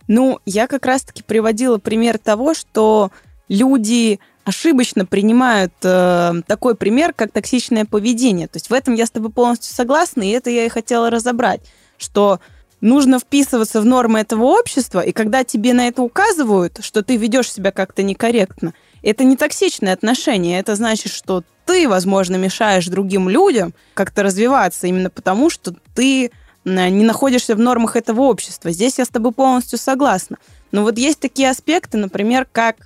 Ну, 0.06 0.40
я 0.44 0.66
как 0.66 0.84
раз-таки 0.84 1.22
приводила 1.22 1.78
пример 1.78 2.18
того, 2.18 2.52
что 2.52 3.10
люди 3.50 4.20
ошибочно 4.44 5.04
принимают 5.04 5.74
э, 5.82 6.32
такой 6.46 6.74
пример, 6.74 7.12
как 7.12 7.32
токсичное 7.32 7.84
поведение. 7.84 8.48
То 8.48 8.56
есть 8.56 8.70
в 8.70 8.72
этом 8.72 8.94
я 8.94 9.04
с 9.04 9.10
тобой 9.10 9.30
полностью 9.30 9.74
согласна, 9.74 10.22
и 10.22 10.30
это 10.30 10.48
я 10.48 10.64
и 10.64 10.70
хотела 10.70 11.10
разобрать, 11.10 11.60
что 11.98 12.40
нужно 12.80 13.18
вписываться 13.18 13.82
в 13.82 13.84
нормы 13.84 14.20
этого 14.20 14.44
общества, 14.44 15.00
и 15.00 15.12
когда 15.12 15.44
тебе 15.44 15.74
на 15.74 15.88
это 15.88 16.00
указывают, 16.00 16.78
что 16.80 17.02
ты 17.02 17.16
ведешь 17.16 17.52
себя 17.52 17.72
как-то 17.72 18.02
некорректно, 18.02 18.72
это 19.02 19.24
не 19.24 19.36
токсичное 19.36 19.92
отношение, 19.92 20.58
это 20.58 20.76
значит, 20.76 21.12
что 21.12 21.44
ты, 21.66 21.88
возможно, 21.88 22.36
мешаешь 22.36 22.86
другим 22.86 23.28
людям 23.28 23.74
как-то 23.94 24.22
развиваться 24.22 24.86
именно 24.86 25.10
потому, 25.10 25.50
что 25.50 25.74
ты 25.94 26.30
не 26.64 27.04
находишься 27.04 27.54
в 27.54 27.58
нормах 27.58 27.96
этого 27.96 28.22
общества. 28.22 28.70
Здесь 28.70 28.98
я 28.98 29.04
с 29.04 29.08
тобой 29.08 29.32
полностью 29.32 29.78
согласна. 29.78 30.36
Но 30.72 30.82
вот 30.82 30.98
есть 30.98 31.18
такие 31.18 31.48
аспекты, 31.48 31.96
например, 31.96 32.46
как 32.50 32.76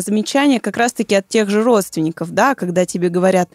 замечания 0.00 0.60
как 0.60 0.76
раз-таки 0.76 1.14
от 1.14 1.28
тех 1.28 1.50
же 1.50 1.62
родственников, 1.62 2.30
да, 2.30 2.54
когда 2.54 2.86
тебе 2.86 3.08
говорят, 3.08 3.50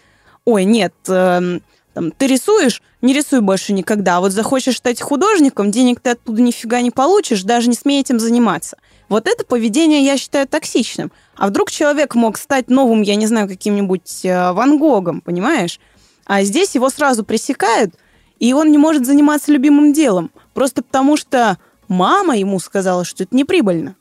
ой, 0.45 0.65
нет, 0.65 0.93
э, 1.07 1.59
там, 1.93 2.11
ты 2.11 2.27
рисуешь, 2.27 2.81
не 3.01 3.13
рисуй 3.13 3.41
больше 3.41 3.73
никогда. 3.73 4.17
А 4.17 4.19
вот 4.19 4.31
захочешь 4.31 4.77
стать 4.77 5.01
художником, 5.01 5.71
денег 5.71 5.99
ты 5.99 6.11
оттуда 6.11 6.41
нифига 6.41 6.81
не 6.81 6.91
получишь, 6.91 7.43
даже 7.43 7.69
не 7.69 7.75
смей 7.75 8.01
этим 8.01 8.19
заниматься. 8.19 8.77
Вот 9.09 9.27
это 9.27 9.45
поведение 9.45 10.03
я 10.03 10.17
считаю 10.17 10.47
токсичным. 10.47 11.11
А 11.35 11.47
вдруг 11.47 11.71
человек 11.71 12.13
мог 12.13 12.37
стать 12.37 12.69
новым, 12.69 13.01
я 13.01 13.15
не 13.15 13.25
знаю, 13.25 13.47
каким-нибудь 13.47 14.25
э, 14.25 14.51
Ван 14.51 14.77
Гогом, 14.77 15.21
понимаешь? 15.21 15.79
А 16.25 16.43
здесь 16.43 16.75
его 16.75 16.89
сразу 16.89 17.23
пресекают, 17.23 17.95
и 18.37 18.53
он 18.53 18.69
не 18.69 18.77
может 18.77 19.05
заниматься 19.05 19.51
любимым 19.51 19.93
делом, 19.93 20.29
просто 20.53 20.83
потому 20.83 21.17
что 21.17 21.57
мама 21.87 22.37
ему 22.37 22.59
сказала, 22.59 23.05
что 23.05 23.23
это 23.23 23.35
неприбыльно. 23.35 23.95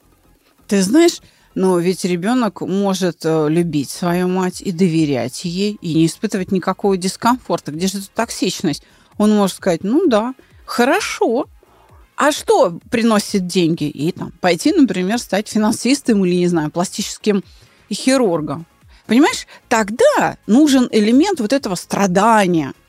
Ты 0.67 0.83
знаешь, 0.83 1.21
но 1.57 1.79
ведь 1.79 2.05
ребенок 2.05 2.61
может 2.61 3.25
э, 3.25 3.49
любить 3.49 3.89
свою 3.89 4.29
мать 4.29 4.61
и 4.61 4.73
доверять 4.73 5.45
ей, 5.47 5.79
и 5.81 5.95
не 5.95 6.07
испытывать 6.07 6.53
никакого 6.53 6.99
дискомфорта. 6.99 7.73
Где 7.73 7.87
же 7.87 7.99
эта 7.99 8.11
токсичность? 8.15 8.83
Он 9.17 9.35
может 9.35 9.57
сказать, 9.57 9.83
ну 9.83 10.07
да, 10.07 10.35
хорошо, 10.67 11.47
а 12.15 12.31
что 12.31 12.79
приносит 12.91 13.47
деньги? 13.47 13.85
И 13.85 14.13
там 14.13 14.33
пойти, 14.41 14.73
например, 14.75 15.19
стать 15.19 15.49
финансистом 15.49 16.27
или, 16.27 16.35
не 16.35 16.47
знаю, 16.47 16.71
пластическим 16.71 17.43
хирургом. 17.91 18.67
Понимаешь, 19.07 19.47
тогда 19.71 20.37
нужен 20.47 20.89
элемент 20.93 21.41
вот 21.41 21.55
этого 21.55 21.75
страдания– 21.75 22.75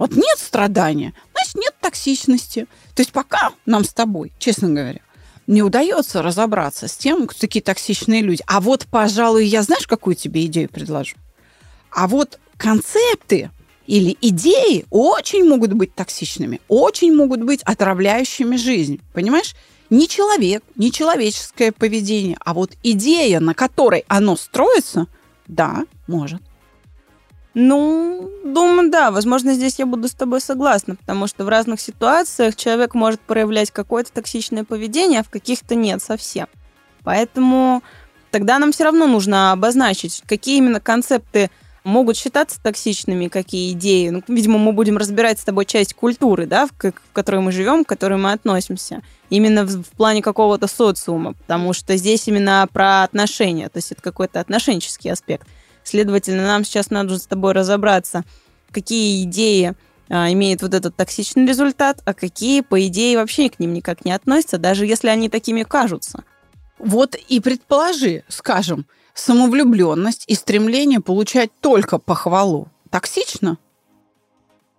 вот 0.00 0.16
нет 0.16 0.38
страдания, 0.38 1.12
значит, 1.34 1.56
нет 1.56 1.74
токсичности. 1.78 2.66
То 2.94 3.02
есть 3.02 3.12
пока 3.12 3.50
нам 3.66 3.84
с 3.84 3.92
тобой, 3.92 4.32
честно 4.38 4.70
говоря, 4.70 5.00
не 5.50 5.62
удается 5.62 6.22
разобраться 6.22 6.86
с 6.86 6.96
тем, 6.96 7.26
кто 7.26 7.40
такие 7.40 7.60
токсичные 7.60 8.22
люди. 8.22 8.42
А 8.46 8.60
вот, 8.60 8.86
пожалуй, 8.88 9.44
я 9.44 9.62
знаешь, 9.62 9.86
какую 9.86 10.14
тебе 10.14 10.46
идею 10.46 10.68
предложу? 10.68 11.16
А 11.90 12.06
вот 12.06 12.38
концепты 12.56 13.50
или 13.86 14.16
идеи 14.20 14.86
очень 14.90 15.44
могут 15.44 15.72
быть 15.72 15.92
токсичными, 15.92 16.60
очень 16.68 17.14
могут 17.14 17.42
быть 17.42 17.62
отравляющими 17.64 18.54
жизнь. 18.54 19.00
Понимаешь? 19.12 19.56
Не 19.90 20.06
человек, 20.06 20.62
не 20.76 20.92
человеческое 20.92 21.72
поведение, 21.72 22.36
а 22.44 22.54
вот 22.54 22.74
идея, 22.84 23.40
на 23.40 23.54
которой 23.54 24.04
оно 24.06 24.36
строится, 24.36 25.08
да, 25.48 25.84
может. 26.06 26.40
Ну, 27.54 28.30
думаю, 28.44 28.90
да. 28.90 29.10
Возможно, 29.10 29.54
здесь 29.54 29.78
я 29.78 29.86
буду 29.86 30.08
с 30.08 30.12
тобой 30.12 30.40
согласна, 30.40 30.94
потому 30.94 31.26
что 31.26 31.44
в 31.44 31.48
разных 31.48 31.80
ситуациях 31.80 32.54
человек 32.56 32.94
может 32.94 33.20
проявлять 33.20 33.70
какое-то 33.70 34.12
токсичное 34.12 34.64
поведение, 34.64 35.20
а 35.20 35.24
в 35.24 35.30
каких-то 35.30 35.74
нет 35.74 36.02
совсем. 36.02 36.46
Поэтому 37.02 37.82
тогда 38.30 38.58
нам 38.58 38.72
все 38.72 38.84
равно 38.84 39.06
нужно 39.06 39.52
обозначить, 39.52 40.22
какие 40.26 40.58
именно 40.58 40.80
концепты 40.80 41.50
могут 41.82 42.16
считаться 42.16 42.60
токсичными, 42.62 43.28
какие 43.28 43.72
идеи. 43.72 44.10
Ну, 44.10 44.22
видимо, 44.28 44.58
мы 44.58 44.72
будем 44.72 44.96
разбирать 44.96 45.40
с 45.40 45.44
тобой 45.44 45.64
часть 45.64 45.94
культуры, 45.94 46.46
да, 46.46 46.66
в, 46.66 46.70
в 46.70 47.12
которой 47.12 47.40
мы 47.40 47.52
живем, 47.52 47.84
к 47.84 47.88
которой 47.88 48.18
мы 48.18 48.32
относимся. 48.32 49.02
Именно 49.30 49.64
в, 49.64 49.82
в 49.82 49.90
плане 49.96 50.22
какого-то 50.22 50.66
социума, 50.66 51.32
потому 51.32 51.72
что 51.72 51.96
здесь 51.96 52.28
именно 52.28 52.68
про 52.72 53.02
отношения, 53.02 53.68
то 53.68 53.78
есть 53.78 53.92
это 53.92 54.02
какой-то 54.02 54.40
отношенческий 54.40 55.10
аспект. 55.10 55.48
Следовательно, 55.84 56.44
нам 56.44 56.64
сейчас 56.64 56.90
надо 56.90 57.18
с 57.18 57.26
тобой 57.26 57.52
разобраться, 57.52 58.24
какие 58.70 59.24
идеи 59.24 59.74
а, 60.08 60.30
имеют 60.32 60.62
вот 60.62 60.74
этот 60.74 60.96
токсичный 60.96 61.46
результат, 61.46 62.02
а 62.04 62.14
какие, 62.14 62.60
по 62.62 62.86
идее, 62.86 63.16
вообще 63.16 63.48
к 63.48 63.58
ним 63.58 63.72
никак 63.72 64.04
не 64.04 64.12
относятся, 64.12 64.58
даже 64.58 64.86
если 64.86 65.08
они 65.08 65.28
такими 65.28 65.62
кажутся. 65.62 66.24
Вот 66.78 67.14
и 67.14 67.40
предположи, 67.40 68.24
скажем, 68.28 68.86
самовлюбленность 69.14 70.24
и 70.26 70.34
стремление 70.34 71.00
получать 71.00 71.50
только 71.60 71.98
похвалу. 71.98 72.68
Токсично? 72.90 73.58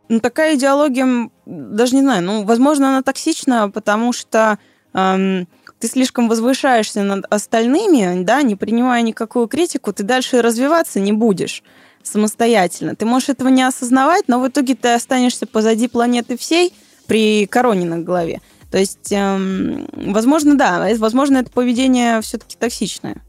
Ну, 0.09 0.19
такая 0.19 0.55
идеология, 0.55 1.29
даже 1.45 1.95
не 1.95 2.01
знаю, 2.01 2.23
ну, 2.23 2.43
возможно, 2.43 2.89
она 2.89 3.01
токсична, 3.01 3.69
потому 3.71 4.11
что 4.11 4.59
эм, 4.93 5.47
ты 5.81 5.87
слишком 5.87 6.29
возвышаешься 6.29 7.01
над 7.01 7.25
остальными, 7.29 8.23
да, 8.23 8.43
не 8.43 8.55
принимая 8.55 9.01
никакую 9.01 9.47
критику, 9.47 9.91
ты 9.91 10.03
дальше 10.03 10.41
развиваться 10.43 10.99
не 10.99 11.11
будешь 11.11 11.63
самостоятельно. 12.03 12.95
Ты 12.95 13.05
можешь 13.05 13.29
этого 13.29 13.49
не 13.49 13.63
осознавать, 13.63 14.27
но 14.27 14.39
в 14.39 14.47
итоге 14.47 14.75
ты 14.75 14.93
останешься 14.93 15.47
позади 15.47 15.87
планеты 15.87 16.37
всей 16.37 16.73
при 17.07 17.47
короне 17.47 17.85
на 17.85 17.97
голове. 17.97 18.41
То 18.69 18.77
есть, 18.77 19.11
эм, 19.11 19.87
возможно, 19.91 20.55
да, 20.55 20.87
возможно, 20.97 21.37
это 21.37 21.49
поведение 21.49 22.21
все-таки 22.21 22.55
токсичное. 22.57 23.23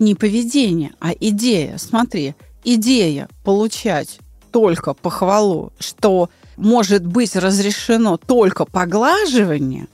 Не 0.00 0.16
поведение, 0.16 0.92
а 1.00 1.12
идея. 1.18 1.78
Смотри, 1.78 2.34
идея 2.64 3.28
получать 3.44 4.18
только 4.50 4.92
похвалу, 4.92 5.72
что 5.78 6.30
может 6.56 7.06
быть 7.06 7.36
разрешено 7.36 8.16
только 8.16 8.64
поглаживание, 8.64 9.86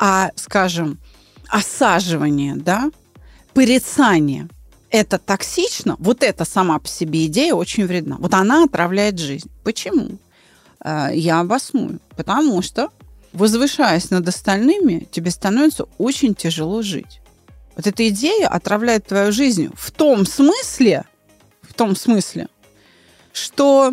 а, 0.00 0.30
скажем, 0.34 0.98
осаживание, 1.48 2.56
да, 2.56 2.90
порицание– 3.52 4.48
это 4.90 5.18
токсично, 5.18 5.96
вот 5.98 6.22
эта 6.22 6.46
сама 6.46 6.78
по 6.78 6.88
себе 6.88 7.26
идея 7.26 7.54
очень 7.54 7.86
вредна. 7.86 8.16
Вот 8.18 8.32
она 8.32 8.64
отравляет 8.64 9.18
жизнь. 9.18 9.50
Почему? 9.62 10.18
Э, 10.82 11.10
я 11.12 11.40
обосную. 11.40 12.00
Потому 12.16 12.62
что, 12.62 12.88
возвышаясь 13.32 14.10
над 14.10 14.26
остальными, 14.26 15.06
тебе 15.12 15.30
становится 15.30 15.84
очень 15.98 16.34
тяжело 16.34 16.80
жить. 16.82 17.20
Вот 17.76 17.86
эта 17.86 18.08
идея 18.08 18.48
отравляет 18.48 19.06
твою 19.06 19.32
жизнь 19.32 19.70
в 19.74 19.90
том 19.92 20.26
смысле, 20.26 21.04
в 21.62 21.74
том 21.74 21.94
смысле, 21.94 22.48
что 23.32 23.92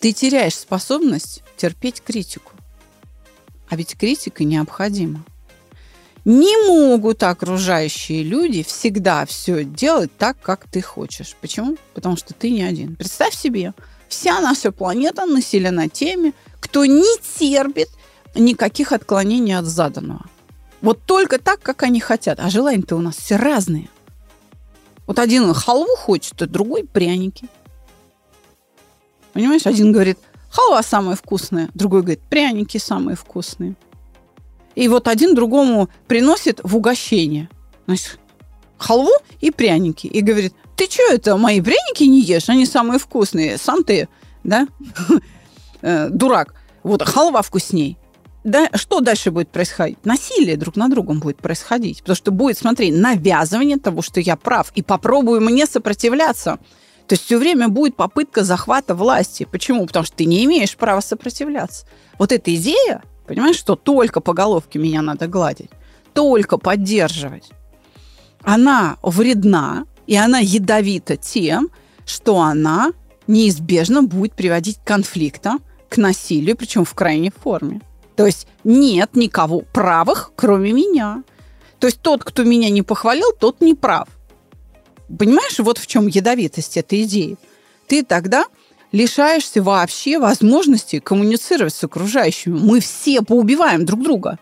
ты 0.00 0.12
теряешь 0.12 0.56
способность 0.56 1.42
терпеть 1.56 2.02
критику. 2.02 2.52
А 3.70 3.76
ведь 3.76 3.96
критика 3.96 4.44
необходима. 4.44 5.24
Не 6.24 6.66
могут 6.66 7.22
окружающие 7.22 8.22
люди 8.22 8.62
всегда 8.62 9.24
все 9.24 9.64
делать 9.64 10.10
так, 10.18 10.38
как 10.42 10.66
ты 10.68 10.82
хочешь. 10.82 11.34
Почему? 11.40 11.76
Потому 11.94 12.16
что 12.16 12.34
ты 12.34 12.50
не 12.50 12.62
один. 12.62 12.96
Представь 12.96 13.34
себе, 13.34 13.72
вся 14.08 14.40
наша 14.40 14.72
планета 14.72 15.24
населена 15.24 15.88
теми, 15.88 16.34
кто 16.58 16.84
не 16.84 17.16
терпит 17.38 17.88
никаких 18.34 18.92
отклонений 18.92 19.56
от 19.56 19.64
заданного. 19.64 20.26
Вот 20.82 21.00
только 21.06 21.38
так, 21.38 21.62
как 21.62 21.84
они 21.84 22.00
хотят. 22.00 22.40
А 22.40 22.50
желания-то 22.50 22.96
у 22.96 23.00
нас 23.00 23.16
все 23.16 23.36
разные. 23.36 23.88
Вот 25.06 25.18
один 25.18 25.54
халву 25.54 25.96
хочет, 25.96 26.42
а 26.42 26.46
другой 26.46 26.84
пряники. 26.84 27.48
Понимаешь, 29.32 29.66
один 29.66 29.92
говорит, 29.92 30.18
халва 30.50 30.82
самая 30.82 31.16
вкусная, 31.16 31.70
другой 31.74 32.02
говорит, 32.02 32.20
пряники 32.28 32.78
самые 32.78 33.16
вкусные. 33.16 33.76
И 34.74 34.88
вот 34.88 35.08
один 35.08 35.34
другому 35.34 35.88
приносит 36.06 36.60
в 36.62 36.76
угощение. 36.76 37.48
Значит, 37.86 38.18
халву 38.78 39.10
и 39.40 39.50
пряники. 39.50 40.06
И 40.06 40.20
говорит, 40.20 40.54
ты 40.76 40.86
что 40.86 41.02
это, 41.12 41.36
мои 41.36 41.60
пряники 41.60 42.04
не 42.04 42.20
ешь? 42.20 42.48
Они 42.48 42.66
самые 42.66 42.98
вкусные. 42.98 43.58
Сам 43.58 43.84
ты, 43.84 44.08
да, 44.44 44.66
э, 45.82 46.08
дурак. 46.08 46.54
Вот 46.82 47.02
халва 47.02 47.42
вкусней. 47.42 47.98
Да, 48.42 48.70
что 48.74 49.00
дальше 49.00 49.30
будет 49.30 49.50
происходить? 49.50 49.98
Насилие 50.06 50.56
друг 50.56 50.76
на 50.76 50.88
другом 50.88 51.20
будет 51.20 51.36
происходить. 51.36 51.98
Потому 51.98 52.16
что 52.16 52.30
будет, 52.30 52.56
смотри, 52.56 52.90
навязывание 52.90 53.76
того, 53.76 54.00
что 54.00 54.20
я 54.20 54.36
прав. 54.36 54.72
И 54.74 54.82
попробую 54.82 55.42
мне 55.42 55.66
сопротивляться. 55.66 56.58
То 57.10 57.14
есть 57.14 57.24
все 57.24 57.38
время 57.38 57.68
будет 57.68 57.96
попытка 57.96 58.44
захвата 58.44 58.94
власти. 58.94 59.44
Почему? 59.50 59.84
Потому 59.84 60.04
что 60.04 60.14
ты 60.14 60.26
не 60.26 60.44
имеешь 60.44 60.76
права 60.76 61.00
сопротивляться. 61.00 61.84
Вот 62.20 62.30
эта 62.30 62.54
идея, 62.54 63.02
понимаешь, 63.26 63.56
что 63.56 63.74
только 63.74 64.20
по 64.20 64.32
головке 64.32 64.78
меня 64.78 65.02
надо 65.02 65.26
гладить, 65.26 65.70
только 66.12 66.56
поддерживать, 66.56 67.50
она 68.44 68.96
вредна, 69.02 69.86
и 70.06 70.14
она 70.14 70.38
ядовита 70.38 71.16
тем, 71.16 71.70
что 72.06 72.38
она 72.38 72.92
неизбежно 73.26 74.04
будет 74.04 74.34
приводить 74.34 74.78
к 74.78 74.86
конфликтам, 74.86 75.62
к 75.88 75.96
насилию, 75.96 76.56
причем 76.56 76.84
в 76.84 76.94
крайней 76.94 77.32
форме. 77.32 77.80
То 78.14 78.24
есть 78.24 78.46
нет 78.62 79.16
никого 79.16 79.62
правых, 79.72 80.30
кроме 80.36 80.70
меня. 80.70 81.24
То 81.80 81.88
есть 81.88 82.02
тот, 82.02 82.22
кто 82.22 82.44
меня 82.44 82.70
не 82.70 82.82
похвалил, 82.82 83.32
тот 83.36 83.60
не 83.60 83.74
прав. 83.74 84.06
Понимаешь, 85.18 85.58
вот 85.58 85.78
в 85.78 85.86
чем 85.86 86.06
ядовитость 86.06 86.76
этой 86.76 87.02
идеи. 87.02 87.36
Ты 87.86 88.04
тогда 88.04 88.44
лишаешься 88.92 89.62
вообще 89.62 90.18
возможности 90.18 90.98
коммуницировать 90.98 91.74
с 91.74 91.84
окружающими. 91.84 92.58
Мы 92.58 92.80
все 92.80 93.22
поубиваем 93.22 93.84
друг 93.84 94.02
друга. 94.02 94.38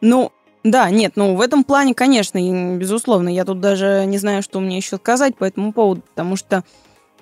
Ну, 0.00 0.32
да, 0.64 0.90
нет, 0.90 1.12
ну 1.16 1.34
в 1.34 1.40
этом 1.40 1.64
плане, 1.64 1.94
конечно, 1.94 2.38
безусловно, 2.76 3.28
я 3.28 3.44
тут 3.44 3.60
даже 3.60 4.04
не 4.06 4.18
знаю, 4.18 4.42
что 4.42 4.60
мне 4.60 4.76
еще 4.76 4.96
сказать 4.96 5.36
по 5.36 5.44
этому 5.44 5.72
поводу, 5.72 6.02
потому 6.02 6.36
что 6.36 6.64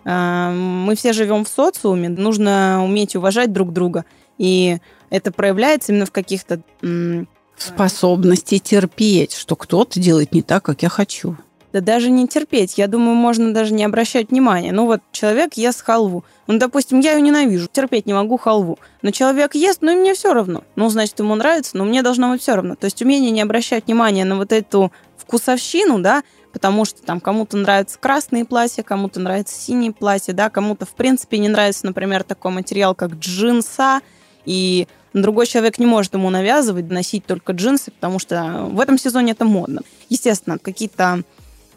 э, 0.05 0.51
мы 0.53 0.95
все 0.95 1.13
живем 1.13 1.45
в 1.45 1.49
социуме, 1.49 2.09
нужно 2.09 2.83
уметь 2.85 3.15
уважать 3.15 3.53
друг 3.53 3.73
друга, 3.73 4.05
и 4.39 4.79
это 5.11 5.33
проявляется 5.33 5.93
именно 5.93 6.07
в 6.07 6.13
каких-то 6.13 6.61
м- 6.83 7.29
способности 7.57 8.59
терпеть, 8.59 9.33
что 9.35 9.57
кто-то 9.57 10.01
делает 10.01 10.33
не 10.33 10.43
так, 10.43 10.63
как 10.63 10.83
я 10.83 10.89
хочу. 10.89 11.37
Да 11.77 11.83
даже 11.83 12.09
не 12.09 12.27
терпеть. 12.27 12.79
Я 12.79 12.87
думаю, 12.87 13.15
можно 13.17 13.53
даже 13.53 13.75
не 13.75 13.85
обращать 13.85 14.31
внимания. 14.31 14.73
Ну 14.73 14.87
вот 14.87 15.03
человек 15.13 15.59
ест 15.59 15.83
халву. 15.83 16.25
Ну, 16.47 16.59
допустим, 16.59 17.01
я 17.01 17.13
ее 17.13 17.21
ненавижу, 17.21 17.69
терпеть 17.71 18.07
не 18.07 18.15
могу 18.15 18.39
халву. 18.39 18.79
Но 19.03 19.11
человек 19.11 19.55
ест, 19.55 19.81
ну 19.83 19.93
и 19.93 19.95
мне 19.95 20.15
все 20.15 20.33
равно. 20.33 20.65
Ну, 20.75 20.89
значит, 20.89 21.19
ему 21.19 21.35
нравится, 21.35 21.77
но 21.77 21.85
мне 21.85 22.01
должно 22.01 22.31
быть 22.31 22.41
все 22.41 22.55
равно. 22.55 22.77
То 22.77 22.87
есть 22.87 23.03
умение 23.03 23.31
не 23.31 23.43
обращать 23.43 23.89
внимания 23.89 24.25
на 24.25 24.39
вот 24.39 24.53
эту 24.53 24.91
вкусовщину, 25.19 25.99
да, 25.99 26.23
потому 26.51 26.87
что 26.87 27.03
там 27.03 27.21
кому-то 27.21 27.59
нравятся 27.59 27.99
красные 27.99 28.47
платья, 28.47 28.83
кому-то 28.83 29.21
нравятся 29.21 29.61
синие 29.61 29.93
платья, 29.93 30.33
да, 30.33 30.49
кому-то 30.49 30.87
в 30.87 30.95
принципе 30.95 31.37
не 31.37 31.51
нравится, 31.51 31.85
например, 31.85 32.23
такой 32.23 32.53
материал, 32.53 32.95
как 32.95 33.17
джинса, 33.17 34.01
и 34.47 34.89
другой 35.13 35.47
человек 35.47 35.79
не 35.79 35.85
может 35.85 36.15
ему 36.15 36.31
навязывать 36.31 36.89
носить 36.89 37.27
только 37.27 37.53
джинсы, 37.53 37.91
потому 37.91 38.19
что 38.19 38.67
в 38.71 38.81
этом 38.81 38.97
сезоне 38.97 39.33
это 39.33 39.45
модно. 39.45 39.83
Естественно, 40.09 40.57
какие-то 40.59 41.23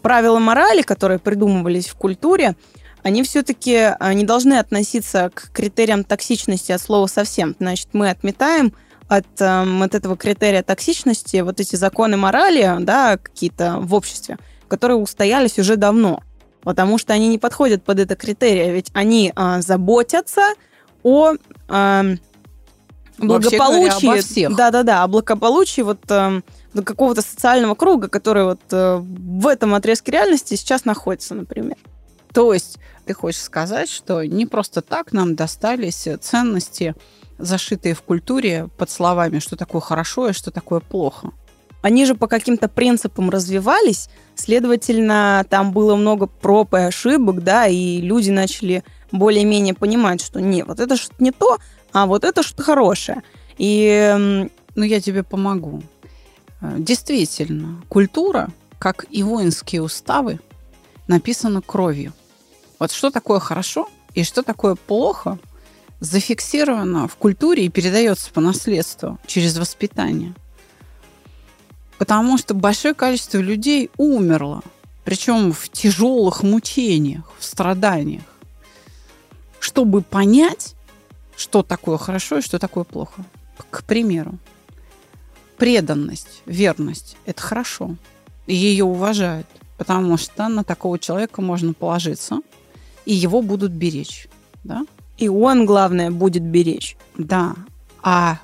правила 0.02 0.40
морали, 0.40 0.82
которые 0.82 1.20
придумывались 1.20 1.88
в 1.88 1.96
культуре, 1.96 2.56
они 3.04 3.24
все-таки 3.24 3.76
а, 4.00 4.14
не 4.14 4.24
должны 4.26 4.56
относиться 4.56 5.32
к 5.34 5.52
критериям 5.52 6.04
токсичности 6.04 6.72
от 6.72 6.82
слова 6.82 7.08
совсем. 7.08 7.56
Значит, 7.60 7.90
мы 7.94 8.10
отметаем 8.10 8.74
от 9.08 9.26
э, 9.40 9.84
от 9.84 9.96
этого 9.96 10.16
критерия 10.16 10.62
токсичности 10.64 11.38
вот 11.38 11.60
эти 11.60 11.76
законы 11.76 12.16
морали, 12.18 12.76
да, 12.80 13.18
какие-то 13.18 13.78
в 13.80 13.94
обществе, 13.94 14.38
которые 14.68 14.98
устоялись 14.98 15.58
уже 15.58 15.78
давно, 15.78 16.22
потому 16.62 16.98
что 16.98 17.14
они 17.14 17.28
не 17.28 17.40
подходят 17.40 17.84
под 17.84 18.00
это 18.00 18.16
критерие, 18.16 18.72
ведь 18.72 18.92
они 18.94 19.34
э, 19.36 19.62
заботятся 19.62 20.54
о 21.02 21.34
э, 21.70 22.16
благополучии, 23.18 24.56
да-да-да, 24.56 25.04
о 25.04 25.08
благополучии 25.08 25.82
вот 25.82 26.00
э, 26.74 26.82
какого-то 26.82 27.22
социального 27.22 27.76
круга, 27.76 28.08
который 28.08 28.44
вот 28.44 28.62
э, 28.72 28.98
в 29.02 29.48
этом 29.48 29.74
отрезке 29.74 30.12
реальности 30.12 30.56
сейчас 30.56 30.86
находится, 30.86 31.36
например. 31.36 31.78
То 32.34 32.54
есть 32.54 32.78
ты 33.06 33.14
хочешь 33.14 33.42
сказать, 33.42 33.90
что 33.90 34.24
не 34.24 34.46
просто 34.46 34.82
так 34.82 35.14
нам 35.14 35.36
достались 35.36 36.08
ценности, 36.22 36.96
зашитые 37.38 37.96
в 37.96 38.04
культуре 38.04 38.70
под 38.78 38.90
словами, 38.90 39.40
что 39.40 39.56
такое 39.56 39.82
хорошо 39.82 40.30
и 40.30 40.34
что 40.34 40.52
такое 40.52 40.80
плохо. 40.80 41.32
Они 41.82 42.06
же 42.06 42.14
по 42.14 42.28
каким-то 42.28 42.68
принципам 42.68 43.30
развивались, 43.30 44.10
следовательно, 44.36 45.46
там 45.50 45.72
было 45.72 45.96
много 45.96 46.28
проб 46.28 46.74
и 46.74 46.80
ошибок, 46.80 47.42
да, 47.42 47.68
и 47.68 48.02
люди 48.02 48.32
начали 48.32 48.84
более-менее 49.12 49.74
понимать, 49.74 50.22
что 50.22 50.42
не, 50.42 50.64
вот 50.64 50.80
это 50.82 50.98
что-то 50.98 51.24
не 51.24 51.32
то, 51.32 51.58
а 51.94 52.06
вот 52.06 52.26
это 52.26 52.44
что-то 52.44 52.64
хорошее. 52.64 53.24
И, 53.58 54.50
ну, 54.76 54.84
я 54.84 55.00
тебе 55.00 55.24
помогу. 55.24 55.82
Э, 56.62 56.76
действительно, 56.80 57.82
культура, 57.90 58.50
как 58.78 59.06
и 59.10 59.24
воинские 59.24 59.82
уставы, 59.82 60.40
написана 61.08 61.62
кровью. 61.62 62.14
Вот 62.78 62.92
что 62.92 63.10
такое 63.12 63.40
хорошо 63.40 63.90
и 64.14 64.24
что 64.24 64.44
такое 64.44 64.76
плохо, 64.76 65.38
зафиксировано 66.00 67.08
в 67.08 67.16
культуре 67.16 67.66
и 67.66 67.70
передается 67.70 68.32
по 68.32 68.42
наследству 68.42 69.20
через 69.26 69.58
воспитание. 69.58 70.34
Потому 71.98 72.38
что 72.38 72.54
большое 72.54 72.94
количество 72.94 73.40
людей 73.40 73.92
умерло, 73.98 74.62
причем 75.04 75.52
в 75.52 75.68
тяжелых 75.70 76.44
мучениях, 76.44 77.30
в 77.38 77.44
страданиях, 77.44 78.24
чтобы 79.60 80.02
понять, 80.02 80.76
что 81.36 81.64
такое 81.64 81.98
хорошо 81.98 82.38
и 82.38 82.42
что 82.42 82.60
такое 82.60 82.86
плохо. 82.86 83.26
К 83.70 83.84
примеру, 83.84 84.38
преданность, 85.60 86.42
верность– 86.46 87.18
это 87.26 87.42
хорошо. 87.42 87.96
И 88.48 88.56
ее 88.56 88.86
уважают, 88.86 89.46
потому 89.78 90.18
что 90.18 90.48
на 90.48 90.64
такого 90.64 90.98
человека 90.98 91.42
можно 91.42 91.74
положиться, 91.74 92.40
и 93.06 93.14
его 93.14 93.42
будут 93.42 93.72
беречь. 93.72 94.28
Да? 94.64 94.86
И 95.18 95.28
он, 95.28 95.66
главное, 95.66 96.10
будет 96.10 96.44
беречь. 96.44 96.98
Да. 97.18 97.56
А 98.02 98.40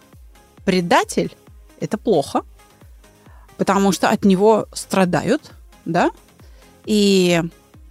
предатель– 0.65 1.35
это 1.79 1.97
плохо, 1.97 2.43
потому 3.57 3.91
что 3.91 4.09
от 4.09 4.25
него 4.25 4.67
страдают, 4.73 5.53
да, 5.85 6.11
и 6.85 7.41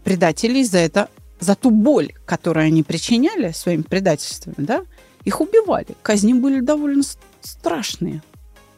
предатели 0.04 0.62
за 0.62 0.78
это, 0.78 1.08
за 1.40 1.54
ту 1.54 1.70
боль, 1.70 2.12
которую 2.26 2.66
они 2.66 2.82
причиняли 2.82 3.52
своим 3.52 3.82
предательствами, 3.82 4.54
да, 4.58 4.84
их 5.24 5.40
убивали. 5.40 5.96
Казни 6.02 6.34
были 6.34 6.60
довольно 6.60 7.02
страшные. 7.40 8.22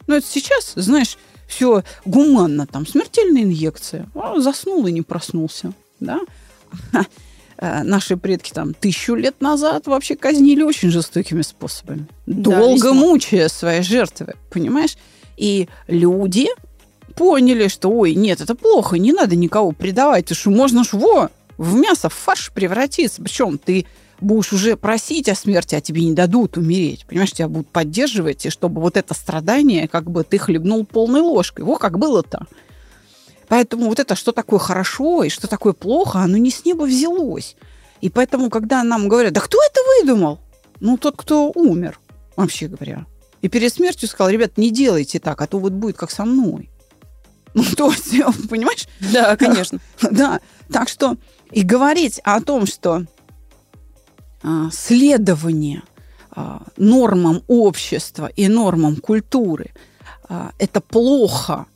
Но 0.06 0.16
это 0.16 0.26
сейчас, 0.26 0.72
знаешь, 0.76 1.18
все 1.46 1.82
гуманно, 2.04 2.66
там, 2.66 2.86
смертельная 2.86 3.42
инъекция. 3.42 4.08
А, 4.14 4.40
заснул 4.40 4.86
и 4.86 4.92
не 4.92 5.02
проснулся, 5.02 5.72
да. 6.00 6.20
Э, 7.58 7.82
наши 7.84 8.18
предки 8.18 8.52
там 8.52 8.74
тысячу 8.74 9.14
лет 9.14 9.40
назад 9.40 9.86
вообще 9.86 10.14
казнили 10.14 10.62
очень 10.62 10.90
жестокими 10.90 11.40
способами. 11.40 12.06
Долго 12.26 12.88
да, 12.88 12.92
мучая 12.92 13.48
свои 13.48 13.80
жертвы, 13.80 14.34
понимаешь? 14.50 14.98
И 15.38 15.68
люди 15.88 16.48
поняли, 17.14 17.68
что, 17.68 17.88
ой, 17.88 18.14
нет, 18.14 18.42
это 18.42 18.54
плохо, 18.54 18.98
не 18.98 19.12
надо 19.12 19.36
никого 19.36 19.72
предавать, 19.72 20.26
ты 20.26 20.34
что, 20.34 20.50
можно 20.50 20.84
ж, 20.84 20.92
во, 20.92 21.30
в 21.56 21.74
мясо, 21.76 22.10
в 22.10 22.14
фарш 22.14 22.52
превратиться. 22.52 23.22
Причем 23.22 23.56
ты 23.56 23.86
будешь 24.20 24.52
уже 24.52 24.76
просить 24.76 25.28
о 25.28 25.34
смерти, 25.34 25.74
а 25.74 25.80
тебе 25.80 26.04
не 26.04 26.12
дадут 26.12 26.56
умереть. 26.56 27.06
Понимаешь, 27.06 27.32
тебя 27.32 27.48
будут 27.48 27.68
поддерживать, 27.68 28.46
и 28.46 28.50
чтобы 28.50 28.80
вот 28.80 28.96
это 28.96 29.14
страдание, 29.14 29.88
как 29.88 30.10
бы 30.10 30.24
ты 30.24 30.38
хлебнул 30.38 30.84
полной 30.84 31.20
ложкой. 31.20 31.64
Во, 31.64 31.76
как 31.76 31.98
было-то. 31.98 32.46
Поэтому 33.48 33.86
вот 33.86 34.00
это, 34.00 34.16
что 34.16 34.32
такое 34.32 34.58
хорошо 34.58 35.22
и 35.22 35.28
что 35.28 35.46
такое 35.46 35.72
плохо, 35.72 36.20
оно 36.20 36.36
не 36.36 36.50
с 36.50 36.64
неба 36.64 36.84
взялось. 36.84 37.56
И 38.00 38.10
поэтому, 38.10 38.50
когда 38.50 38.82
нам 38.82 39.08
говорят, 39.08 39.32
да 39.32 39.40
кто 39.40 39.58
это 39.62 39.80
выдумал? 40.00 40.40
Ну, 40.80 40.96
тот, 40.98 41.16
кто 41.16 41.50
умер, 41.54 41.98
вообще 42.36 42.68
говоря. 42.68 43.06
И 43.42 43.48
перед 43.48 43.72
смертью 43.72 44.08
сказал, 44.08 44.30
ребят, 44.30 44.58
не 44.58 44.70
делайте 44.70 45.20
так, 45.20 45.40
а 45.40 45.46
то 45.46 45.58
вот 45.58 45.72
будет 45.72 45.96
как 45.96 46.10
со 46.10 46.24
мной. 46.24 46.70
Ну, 47.54 47.64
то 47.76 47.90
есть, 47.90 48.10
понимаешь? 48.48 48.86
Да, 49.12 49.36
конечно. 49.38 49.78
Да. 50.02 50.40
Так 50.70 50.88
что 50.88 51.16
и 51.50 51.62
говорить 51.62 52.20
о 52.24 52.40
том, 52.40 52.66
что 52.66 53.04
следование 54.70 55.82
а, 56.30 56.62
нормам 56.76 57.42
общества 57.46 58.30
и 58.36 58.48
нормам 58.48 58.96
культуры 58.96 59.72
а, 60.28 60.52
это 60.58 60.82
плохо, 60.82 61.66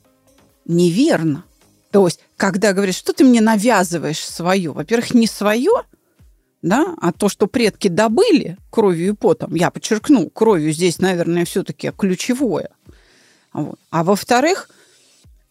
неверно. 0.65 1.45
То 1.89 2.05
есть, 2.05 2.19
когда 2.37 2.73
говоришь, 2.73 2.95
что 2.95 3.11
ты 3.11 3.23
мне 3.23 3.41
навязываешь 3.41 4.23
свое, 4.23 4.71
во-первых, 4.71 5.15
не 5.15 5.25
свое, 5.25 5.71
да, 6.61 6.95
а 7.01 7.11
то, 7.11 7.27
что 7.27 7.47
предки 7.47 7.87
добыли 7.87 8.57
кровью 8.69 9.09
и 9.09 9.15
потом, 9.15 9.55
я 9.55 9.71
подчеркну, 9.71 10.29
кровью 10.29 10.71
здесь, 10.73 10.99
наверное, 10.99 11.45
все-таки 11.45 11.91
ключевое. 11.97 12.69
Вот. 13.51 13.79
А 13.89 14.03
во-вторых, 14.03 14.69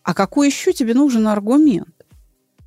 а 0.04 0.14
какой 0.14 0.46
еще 0.46 0.72
тебе 0.72 0.94
нужен 0.94 1.26
аргумент? 1.26 1.88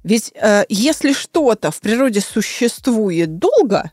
Ведь 0.03 0.34
э, 0.36 0.65
если 0.67 1.13
что-то 1.13 1.71
в 1.71 1.79
природе 1.79 2.19
существует 2.19 3.39
долго, 3.39 3.91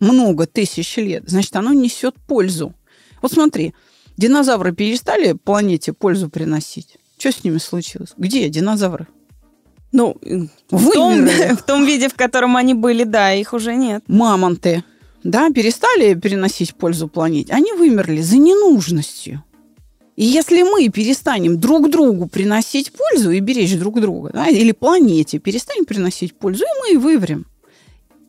много 0.00 0.46
тысяч 0.46 0.96
лет, 0.96 1.24
значит, 1.26 1.54
оно 1.56 1.72
несет 1.72 2.16
пользу. 2.26 2.74
Вот 3.22 3.32
смотри, 3.32 3.74
динозавры 4.16 4.74
перестали 4.74 5.32
планете 5.32 5.92
пользу 5.92 6.28
приносить. 6.28 6.96
Что 7.18 7.32
с 7.32 7.44
ними 7.44 7.58
случилось? 7.58 8.14
Где 8.16 8.48
динозавры? 8.48 9.06
Ну, 9.92 10.16
в 10.70 10.90
том, 10.92 11.26
в 11.56 11.62
том 11.62 11.84
виде, 11.84 12.08
в 12.08 12.14
котором 12.14 12.56
они 12.56 12.74
были, 12.74 13.04
да, 13.04 13.32
их 13.32 13.52
уже 13.52 13.74
нет. 13.74 14.02
Мамонты, 14.06 14.84
да, 15.22 15.50
перестали 15.50 16.14
переносить 16.14 16.74
пользу 16.74 17.08
планете. 17.08 17.52
Они 17.52 17.72
вымерли 17.72 18.22
за 18.22 18.38
ненужностью. 18.38 19.44
И 20.16 20.24
если 20.24 20.62
мы 20.62 20.88
перестанем 20.88 21.58
друг 21.58 21.90
другу 21.90 22.26
приносить 22.26 22.92
пользу 22.92 23.30
и 23.30 23.40
беречь 23.40 23.76
друг 23.78 24.00
друга, 24.00 24.30
да, 24.32 24.48
или 24.48 24.72
планете 24.72 25.38
перестанем 25.38 25.84
приносить 25.84 26.34
пользу, 26.34 26.64
и 26.64 26.94
мы 26.94 26.98
вымрем. 27.00 27.46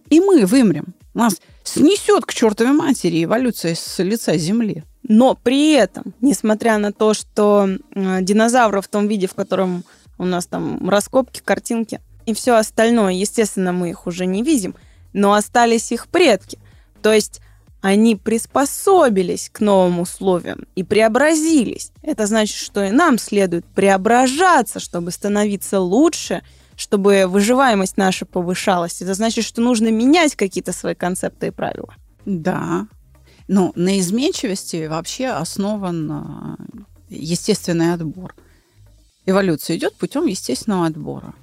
И 0.09 0.19
мы 0.19 0.45
вымрем. 0.45 0.93
Нас 1.13 1.41
снесет 1.63 2.25
к 2.25 2.33
чертовой 2.33 2.73
матери 2.73 3.23
эволюция 3.23 3.75
с 3.75 3.99
лица 4.03 4.37
Земли. 4.37 4.83
Но 5.03 5.35
при 5.35 5.73
этом, 5.73 6.13
несмотря 6.21 6.77
на 6.77 6.93
то, 6.93 7.13
что 7.13 7.67
динозавры 7.95 8.81
в 8.81 8.87
том 8.87 9.07
виде, 9.07 9.27
в 9.27 9.33
котором 9.33 9.83
у 10.17 10.25
нас 10.25 10.45
там 10.45 10.89
раскопки, 10.89 11.41
картинки 11.43 11.99
и 12.25 12.33
все 12.33 12.53
остальное, 12.55 13.13
естественно, 13.13 13.73
мы 13.73 13.89
их 13.89 14.05
уже 14.05 14.25
не 14.25 14.43
видим, 14.43 14.75
но 15.13 15.33
остались 15.33 15.91
их 15.91 16.07
предки. 16.07 16.59
То 17.01 17.11
есть 17.11 17.41
они 17.81 18.15
приспособились 18.15 19.49
к 19.51 19.59
новым 19.59 20.01
условиям 20.01 20.67
и 20.75 20.83
преобразились. 20.83 21.91
Это 22.03 22.27
значит, 22.27 22.55
что 22.57 22.83
и 22.83 22.91
нам 22.91 23.17
следует 23.17 23.65
преображаться, 23.65 24.79
чтобы 24.79 25.09
становиться 25.09 25.79
лучше, 25.79 26.43
чтобы 26.81 27.25
выживаемость 27.27 27.97
наша 27.97 28.25
повышалась. 28.25 29.01
Это 29.01 29.13
значит, 29.13 29.45
что 29.45 29.61
нужно 29.61 29.91
менять 29.91 30.35
какие-то 30.35 30.73
свои 30.73 30.95
концепты 30.95 31.47
и 31.47 31.51
правила. 31.51 31.93
Да. 32.25 32.87
Ну, 33.47 33.71
на 33.75 33.99
изменчивости 33.99 34.87
вообще 34.87 35.27
основан 35.27 36.11
а, 36.11 36.57
естественный 37.09 37.93
отбор. 37.93 38.35
Эволюция 39.25 39.77
идет 39.77 39.95
путем 39.95 40.25
естественного 40.25 40.87
отбора. 40.87 41.33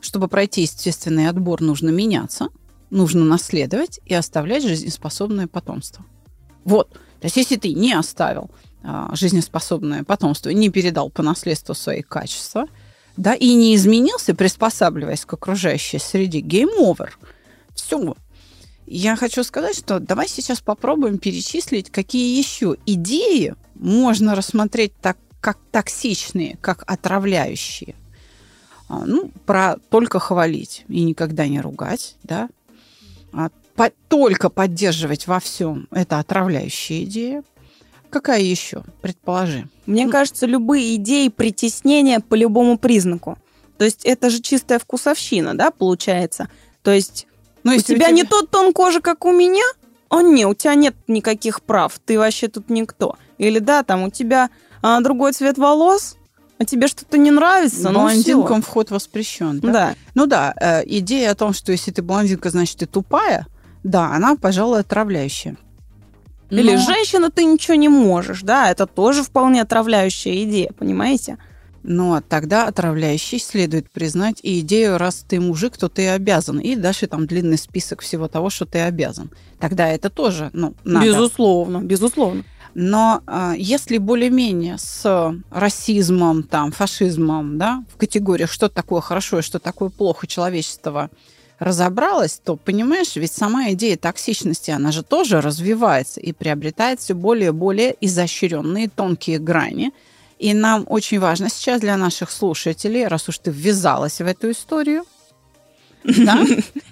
Чтобы 0.00 0.28
пройти 0.28 0.62
естественный 0.62 1.28
отбор, 1.28 1.60
нужно 1.60 1.90
меняться– 1.90 2.48
нужно 2.92 3.24
наследовать 3.24 4.00
и 4.04 4.14
оставлять 4.14 4.62
жизнеспособное 4.62 5.48
потомство. 5.48 6.04
Вот. 6.64 6.90
То 6.90 7.24
есть 7.24 7.36
если 7.36 7.56
ты 7.56 7.72
не 7.72 7.94
оставил 7.94 8.50
а, 8.84 9.14
жизнеспособное 9.16 10.04
потомство, 10.04 10.50
не 10.50 10.68
передал 10.68 11.10
по 11.10 11.22
наследству 11.22 11.74
свои 11.74 12.02
качества, 12.02 12.66
да, 13.16 13.34
и 13.34 13.54
не 13.54 13.74
изменился, 13.74 14.34
приспосабливаясь 14.34 15.24
к 15.24 15.32
окружающей 15.32 15.98
среде, 15.98 16.40
game 16.40 16.75
over. 16.75 17.18
Все. 17.74 18.16
Я 18.86 19.16
хочу 19.16 19.44
сказать, 19.44 19.76
что 19.76 20.00
давай 20.00 20.28
сейчас 20.28 20.60
попробуем 20.60 21.18
перечислить, 21.18 21.90
какие 21.90 22.36
еще 22.36 22.76
идеи 22.86 23.54
можно 23.74 24.34
рассмотреть 24.34 24.94
так, 25.00 25.18
как 25.40 25.58
токсичные, 25.70 26.58
как 26.60 26.84
отравляющие. 26.86 27.94
А, 28.88 29.04
ну, 29.06 29.30
про 29.46 29.76
только 29.90 30.18
хвалить 30.18 30.84
и 30.88 31.02
никогда 31.02 31.46
не 31.48 31.60
ругать, 31.60 32.16
да, 32.22 32.48
а, 33.32 33.50
по, 33.74 33.90
только 34.08 34.50
поддерживать 34.50 35.26
во 35.26 35.40
всем 35.40 35.88
это 35.90 36.18
отравляющая 36.18 37.04
идея. 37.04 37.42
Какая 38.12 38.42
еще? 38.42 38.82
Предположи. 39.00 39.68
Мне 39.86 40.06
кажется, 40.06 40.44
любые 40.44 40.96
идеи 40.96 41.28
притеснения 41.28 42.20
по 42.20 42.34
любому 42.34 42.76
признаку. 42.76 43.38
То 43.78 43.86
есть 43.86 44.04
это 44.04 44.28
же 44.28 44.40
чистая 44.40 44.78
вкусовщина, 44.78 45.56
да, 45.56 45.70
получается? 45.70 46.50
То 46.82 46.92
есть 46.92 47.26
ну, 47.64 47.72
у 47.72 47.78
тебя, 47.78 47.94
у 47.94 47.98
тебя 47.98 48.10
не 48.10 48.24
тот 48.24 48.50
тон 48.50 48.74
кожи, 48.74 49.00
как 49.00 49.24
у 49.24 49.32
меня? 49.32 49.64
О, 50.10 50.20
не, 50.20 50.44
у 50.44 50.52
тебя 50.52 50.74
нет 50.74 50.94
никаких 51.08 51.62
прав, 51.62 51.98
ты 52.04 52.18
вообще 52.18 52.48
тут 52.48 52.68
никто. 52.68 53.16
Или 53.38 53.60
да, 53.60 53.82
там 53.82 54.02
у 54.02 54.10
тебя 54.10 54.50
а, 54.82 55.00
другой 55.00 55.32
цвет 55.32 55.56
волос, 55.56 56.16
а 56.58 56.66
тебе 56.66 56.88
что-то 56.88 57.16
не 57.16 57.30
нравится, 57.30 57.88
ну 57.88 58.00
Блондинкам 58.02 58.58
ну, 58.58 58.62
вход 58.62 58.90
воспрещен. 58.90 59.60
Да? 59.60 59.72
да. 59.72 59.94
Ну 60.14 60.26
да, 60.26 60.54
э, 60.60 60.82
идея 60.84 61.30
о 61.30 61.34
том, 61.34 61.54
что 61.54 61.72
если 61.72 61.90
ты 61.92 62.02
блондинка, 62.02 62.50
значит, 62.50 62.76
ты 62.76 62.86
тупая, 62.86 63.46
да, 63.82 64.12
она, 64.12 64.36
пожалуй, 64.36 64.80
отравляющая. 64.80 65.56
Но... 66.52 66.60
Или 66.60 66.76
женщина, 66.76 67.30
ты 67.30 67.44
ничего 67.44 67.76
не 67.76 67.88
можешь, 67.88 68.42
да, 68.42 68.70
это 68.70 68.86
тоже 68.86 69.22
вполне 69.22 69.62
отравляющая 69.62 70.44
идея, 70.44 70.70
понимаете? 70.78 71.38
Но 71.82 72.20
тогда 72.20 72.68
отравляющей 72.68 73.38
следует 73.38 73.90
признать 73.90 74.38
и 74.42 74.60
идею, 74.60 74.98
раз 74.98 75.24
ты 75.26 75.40
мужик, 75.40 75.78
то 75.78 75.88
ты 75.88 76.08
обязан. 76.10 76.58
И 76.60 76.76
дальше 76.76 77.06
там 77.06 77.26
длинный 77.26 77.56
список 77.56 78.02
всего 78.02 78.28
того, 78.28 78.50
что 78.50 78.66
ты 78.66 78.80
обязан. 78.80 79.30
Тогда 79.58 79.88
это 79.88 80.10
тоже, 80.10 80.50
ну, 80.52 80.74
надо. 80.84 81.06
Безусловно, 81.06 81.78
безусловно. 81.82 82.44
Но 82.74 83.22
э, 83.26 83.54
если 83.56 83.96
более-менее 83.96 84.76
с 84.76 85.34
расизмом, 85.50 86.42
там, 86.42 86.70
фашизмом, 86.70 87.56
да, 87.56 87.82
в 87.92 87.96
категориях, 87.96 88.52
что 88.52 88.68
такое 88.68 89.00
хорошо 89.00 89.38
и 89.38 89.42
что 89.42 89.58
такое 89.58 89.88
плохо 89.88 90.26
человечество 90.26 91.10
разобралось, 91.62 92.40
то, 92.44 92.56
понимаешь, 92.56 93.16
ведь 93.16 93.32
сама 93.32 93.70
идея 93.70 93.96
токсичности, 93.96 94.70
она 94.70 94.92
же 94.92 95.02
тоже 95.02 95.40
развивается 95.40 96.20
и 96.20 96.32
приобретает 96.32 97.00
все 97.00 97.14
более 97.14 97.48
и 97.48 97.52
более 97.52 97.96
изощренные 98.00 98.88
тонкие 98.88 99.38
грани. 99.38 99.92
И 100.38 100.54
нам 100.54 100.84
очень 100.88 101.20
важно 101.20 101.48
сейчас 101.48 101.80
для 101.80 101.96
наших 101.96 102.30
слушателей, 102.30 103.06
раз 103.06 103.28
уж 103.28 103.38
ты 103.38 103.50
ввязалась 103.50 104.20
в 104.20 104.26
эту 104.26 104.50
историю, 104.50 105.04
да? 106.04 106.44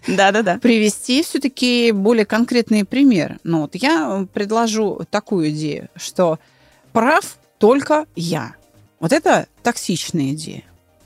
Да, 0.07 0.33
да, 0.33 0.43
да. 0.43 0.59
Привести 0.59 1.23
все-таки 1.23 1.93
более 1.93 2.25
конкретные 2.25 2.85
примеры. 2.85 3.39
Ну, 3.43 3.63
вот 3.63 3.75
я 3.75 4.27
предложу 4.33 5.01
такую 5.11 5.51
идею, 5.51 5.89
что 5.97 6.39
прав 6.93 7.37
только 7.59 8.07
я. 8.15 8.55
Вот 9.01 9.13
это 9.13 9.47
токсичная 9.63 10.31
идея. 10.31 10.63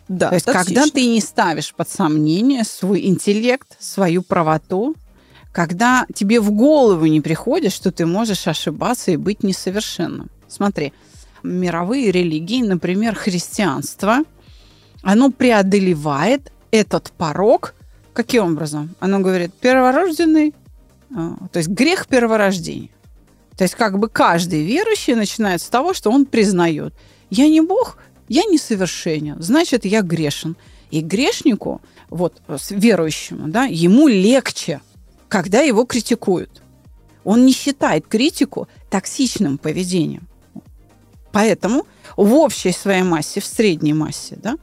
Да, 0.08 0.28
То 0.28 0.34
есть, 0.34 0.46
токсично. 0.46 0.74
когда 0.74 0.92
ты 0.92 1.06
не 1.06 1.20
ставишь 1.20 1.74
под 1.74 1.88
сомнение 1.88 2.64
свой 2.64 3.06
интеллект, 3.06 3.76
свою 3.80 4.22
правоту, 4.22 4.94
когда 5.52 6.06
тебе 6.14 6.40
в 6.40 6.50
голову 6.50 7.06
не 7.06 7.20
приходит, 7.20 7.72
что 7.72 7.90
ты 7.90 8.04
можешь 8.06 8.46
ошибаться 8.46 9.12
и 9.12 9.16
быть 9.16 9.42
несовершенным. 9.42 10.30
Смотри, 10.48 10.92
мировые 11.42 12.10
религии, 12.10 12.62
например, 12.62 13.14
христианство, 13.14 14.18
оно 15.02 15.30
преодолевает 15.30 16.52
этот 16.70 17.12
порог 17.12 17.74
Каким 18.14 18.44
образом? 18.44 18.94
Оно 19.00 19.18
говорит, 19.18 19.52
перворожденный, 19.54 20.54
а, 21.14 21.36
то 21.50 21.58
есть 21.58 21.68
грех 21.68 22.06
перворождения. 22.06 22.90
То 23.56 23.64
есть 23.64 23.74
как 23.74 23.98
бы 23.98 24.08
каждый 24.08 24.64
верующий 24.64 25.14
начинает 25.14 25.60
с 25.60 25.68
того, 25.68 25.94
что 25.94 26.10
он 26.10 26.24
признает, 26.24 26.94
я 27.30 27.48
не 27.48 27.60
Бог, 27.60 27.98
я 28.28 28.44
несовершенен, 28.44 29.36
значит, 29.40 29.84
я 29.84 30.02
грешен. 30.02 30.56
И 30.90 31.00
грешнику, 31.00 31.80
вот 32.08 32.40
верующему, 32.70 33.48
да, 33.48 33.64
ему 33.64 34.06
легче, 34.06 34.80
когда 35.28 35.60
его 35.60 35.84
критикуют. 35.84 36.62
Он 37.24 37.44
не 37.46 37.52
считает 37.52 38.06
критику 38.06 38.68
токсичным 38.90 39.58
поведением. 39.58 40.28
Поэтому 41.32 41.86
в 42.16 42.34
общей 42.34 42.70
своей 42.70 43.02
массе, 43.02 43.40
в 43.40 43.46
средней 43.46 43.92
массе, 43.92 44.36
да, 44.40 44.56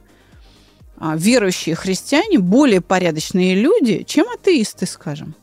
а, 0.96 1.16
верующие 1.16 1.74
христиане 1.74 2.38
более 2.38 2.80
порядочные 2.80 3.54
люди, 3.54 4.04
чем 4.04 4.30
атеисты, 4.30 4.86
скажем. 4.86 5.34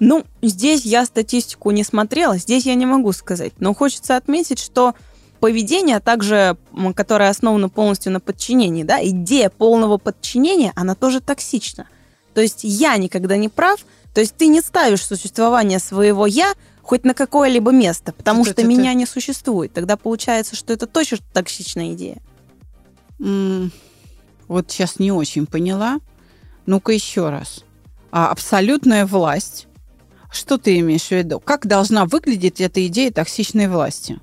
Ну, 0.00 0.24
здесь 0.42 0.84
я 0.84 1.06
статистику 1.06 1.70
не 1.70 1.82
смотрела, 1.84 2.36
здесь 2.36 2.66
я 2.66 2.74
не 2.74 2.84
могу 2.84 3.12
сказать. 3.12 3.54
Но 3.58 3.72
хочется 3.72 4.16
отметить, 4.16 4.58
что 4.58 4.94
поведение, 5.40 5.96
а 5.96 6.00
также 6.00 6.56
которое 6.94 7.30
основано 7.30 7.68
полностью 7.68 8.12
на 8.12 8.20
подчинении, 8.20 8.82
да, 8.82 9.04
идея 9.06 9.50
полного 9.50 9.98
подчинения, 9.98 10.72
она 10.76 10.94
тоже 10.94 11.20
токсична. 11.20 11.86
То 12.34 12.40
есть 12.40 12.60
я 12.62 12.96
никогда 12.96 13.36
не 13.36 13.48
прав, 13.48 13.80
то 14.14 14.20
есть 14.20 14.36
ты 14.36 14.46
не 14.46 14.60
ставишь 14.60 15.04
существование 15.04 15.78
своего 15.78 16.26
«я» 16.26 16.54
хоть 16.82 17.04
на 17.04 17.14
какое-либо 17.14 17.72
место, 17.72 18.12
потому 18.12 18.42
это, 18.42 18.52
что 18.52 18.64
меня 18.64 18.90
это... 18.90 18.98
не 18.98 19.06
существует. 19.06 19.72
Тогда 19.72 19.96
получается, 19.96 20.54
что 20.54 20.72
это 20.72 20.86
точно 20.86 21.18
токсичная 21.32 21.92
идея. 21.94 22.18
Mm, 23.18 23.70
вот 24.48 24.70
сейчас 24.70 24.98
не 24.98 25.10
очень 25.10 25.46
поняла. 25.46 25.98
Ну-ка 26.66 26.92
еще 26.92 27.30
раз. 27.30 27.64
А 28.10 28.30
абсолютная 28.30 29.04
власть. 29.04 29.66
Что 30.30 30.58
ты 30.58 30.78
имеешь 30.78 31.08
в 31.08 31.12
виду? 31.12 31.40
Как 31.40 31.66
должна 31.66 32.04
выглядеть 32.04 32.60
эта 32.60 32.86
идея 32.86 33.10
токсичной 33.10 33.68
власти? 33.68 34.20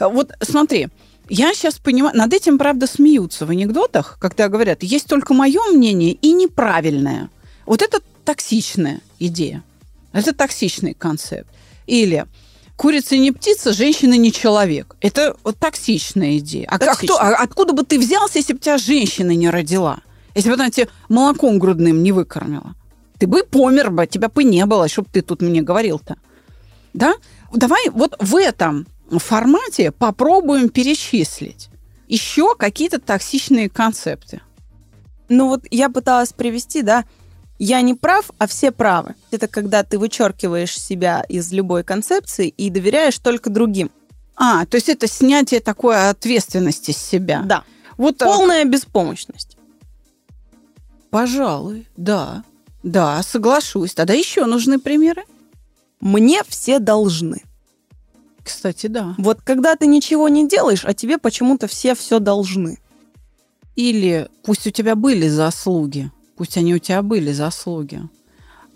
Вот 0.00 0.32
смотри, 0.40 0.88
я 1.28 1.52
сейчас 1.54 1.78
понимаю, 1.78 2.16
над 2.16 2.32
этим, 2.32 2.58
правда, 2.58 2.86
смеются 2.86 3.46
в 3.46 3.50
анекдотах, 3.50 4.18
когда 4.20 4.48
говорят, 4.48 4.82
есть 4.82 5.06
только 5.06 5.34
мое 5.34 5.60
мнение 5.72 6.12
и 6.12 6.32
неправильное. 6.32 7.28
Вот 7.66 7.82
это 7.82 8.00
токсичная 8.24 9.00
идея. 9.18 9.62
Это 10.12 10.32
токсичный 10.32 10.94
концепт. 10.94 11.48
Или 11.86 12.26
курица 12.76 13.16
не 13.16 13.32
птица, 13.32 13.72
женщина 13.72 14.14
не 14.14 14.32
человек. 14.32 14.96
Это 15.00 15.36
вот 15.44 15.58
токсичная 15.58 16.38
идея. 16.38 16.66
А, 16.70 16.76
а, 16.76 16.94
кто, 16.94 17.18
а 17.20 17.34
откуда 17.34 17.72
бы 17.72 17.84
ты 17.84 17.98
взялся, 17.98 18.38
если 18.38 18.54
бы 18.54 18.58
тебя 18.58 18.78
женщина 18.78 19.32
не 19.32 19.50
родила? 19.50 19.98
Если 20.34 20.48
бы 20.48 20.54
она 20.54 20.70
тебе 20.70 20.88
молоком 21.08 21.58
грудным 21.58 22.02
не 22.02 22.12
выкормила? 22.12 22.74
Ты 23.18 23.26
бы 23.26 23.42
помер 23.42 23.90
бы, 23.90 24.06
тебя 24.06 24.28
бы 24.28 24.44
не 24.44 24.64
было, 24.64 24.88
чтобы 24.88 25.08
ты 25.12 25.22
тут 25.22 25.42
мне 25.42 25.60
говорил-то. 25.60 26.16
Да? 26.94 27.14
Давай 27.52 27.88
вот 27.90 28.14
в 28.20 28.36
этом 28.36 28.86
формате 29.18 29.90
попробуем 29.90 30.68
перечислить 30.68 31.70
еще 32.08 32.54
какие-то 32.54 32.98
токсичные 32.98 33.68
концепты. 33.68 34.40
Ну 35.28 35.48
вот 35.48 35.64
я 35.70 35.88
пыталась 35.90 36.32
привести, 36.32 36.82
да, 36.82 37.04
я 37.58 37.80
не 37.80 37.94
прав, 37.94 38.30
а 38.38 38.46
все 38.46 38.72
правы. 38.72 39.14
Это 39.30 39.48
когда 39.48 39.82
ты 39.82 39.98
вычеркиваешь 39.98 40.78
себя 40.78 41.24
из 41.28 41.52
любой 41.52 41.84
концепции 41.84 42.48
и 42.48 42.70
доверяешь 42.70 43.18
только 43.18 43.50
другим. 43.50 43.90
А, 44.36 44.64
то 44.66 44.76
есть 44.76 44.88
это 44.88 45.08
снятие 45.08 45.60
такой 45.60 46.08
ответственности 46.08 46.92
с 46.92 46.98
себя. 46.98 47.42
Да. 47.44 47.64
Вот 47.96 48.18
полная 48.18 48.62
так. 48.62 48.72
беспомощность. 48.72 49.56
Пожалуй, 51.10 51.88
да. 51.96 52.44
Да, 52.84 53.22
соглашусь. 53.22 53.94
Тогда 53.94 54.14
еще 54.14 54.44
нужны 54.46 54.78
примеры. 54.78 55.24
Мне 56.00 56.42
все 56.46 56.78
должны. 56.78 57.42
Кстати, 58.48 58.86
да. 58.86 59.14
Вот 59.18 59.42
когда 59.42 59.76
ты 59.76 59.86
ничего 59.86 60.28
не 60.30 60.48
делаешь, 60.48 60.86
а 60.86 60.94
тебе 60.94 61.18
почему-то 61.18 61.66
все 61.66 61.94
все 61.94 62.18
должны. 62.18 62.78
Или 63.76 64.28
пусть 64.42 64.66
у 64.66 64.70
тебя 64.70 64.94
были 64.94 65.28
заслуги, 65.28 66.10
Пусть 66.34 66.56
они 66.56 66.74
у 66.74 66.78
тебя 66.78 67.02
были, 67.02 67.30
заслуги. 67.32 68.00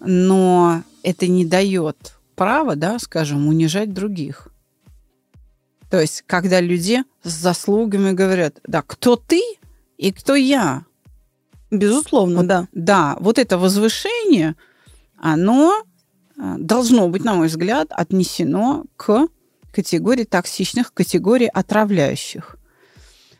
но 0.00 0.82
это 1.02 1.26
не 1.26 1.46
дает 1.46 2.16
права, 2.35 2.76
да, 2.76 2.98
скажем, 2.98 3.48
унижать 3.48 3.94
других. 3.94 4.48
То 5.90 5.98
есть, 5.98 6.22
когда 6.26 6.61
люди 6.61 7.02
с 7.22 7.30
заслугами 7.32 8.12
говорят, 8.12 8.61
да, 8.66 8.82
кто 8.82 9.16
ты 9.16 9.40
и 9.96 10.12
кто 10.12 10.35
я. 10.35 10.85
Безусловно, 11.70 12.38
вот, 12.38 12.46
да. 12.46 12.68
Да, 12.72 13.16
вот 13.20 13.38
это 13.38 13.56
возвышение, 13.56 14.54
оно 15.18 15.82
а, 16.37 16.56
должно 16.58 17.08
быть, 17.08 17.24
на 17.24 17.35
мой 17.35 17.46
взгляд, 17.46 17.88
отнесено 17.90 18.85
к 18.96 19.28
категории 19.72 20.24
токсичных, 20.24 20.92
категории 20.92 21.50
отравляющих. 21.52 22.56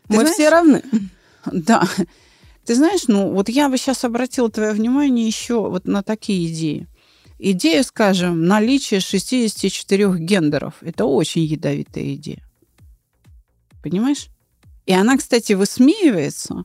Ты 0.07 0.15
Мы 0.15 0.21
знаешь, 0.21 0.33
все 0.33 0.49
равны. 0.49 0.83
Да. 1.51 1.87
Ты 2.65 2.75
знаешь, 2.75 3.03
ну 3.07 3.31
вот 3.31 3.49
я 3.49 3.69
бы 3.69 3.77
сейчас 3.77 4.03
обратила 4.03 4.49
твое 4.49 4.71
внимание 4.71 5.27
еще 5.27 5.69
вот 5.69 5.85
на 5.85 6.03
такие 6.03 6.51
идеи. 6.51 6.87
Идея, 7.39 7.83
скажем, 7.83 8.45
наличия 8.45 8.99
64 8.99 10.17
гендеров. 10.17 10.75
Это 10.81 11.05
очень 11.05 11.43
ядовитая 11.43 12.13
идея. 12.13 12.41
Понимаешь? 13.81 14.29
И 14.85 14.93
она, 14.93 15.17
кстати, 15.17 15.53
высмеивается 15.53 16.63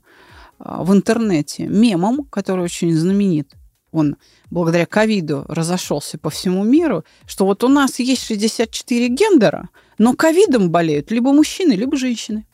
а, 0.58 0.84
в 0.84 0.92
интернете 0.92 1.66
мемом, 1.66 2.24
который 2.24 2.64
очень 2.64 2.94
знаменит. 2.94 3.54
Он 3.98 4.16
благодаря 4.50 4.86
ковиду 4.86 5.44
разошелся 5.48 6.18
по 6.18 6.30
всему 6.30 6.64
миру, 6.64 7.04
что 7.26 7.44
вот 7.44 7.64
у 7.64 7.68
нас 7.68 7.98
есть 7.98 8.24
64 8.24 9.08
гендера, 9.08 9.68
но 9.98 10.14
ковидом 10.14 10.70
болеют 10.70 11.10
либо 11.10 11.32
мужчины, 11.32 11.72
либо 11.72 11.96
женщины. 11.96 12.46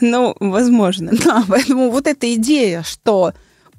Ну, 0.00 0.36
возможно. 0.40 1.12
Да, 1.24 1.44
поэтому 1.48 1.90
вот 1.90 2.06
эта 2.06 2.32
идея, 2.34 2.82
что 2.82 3.32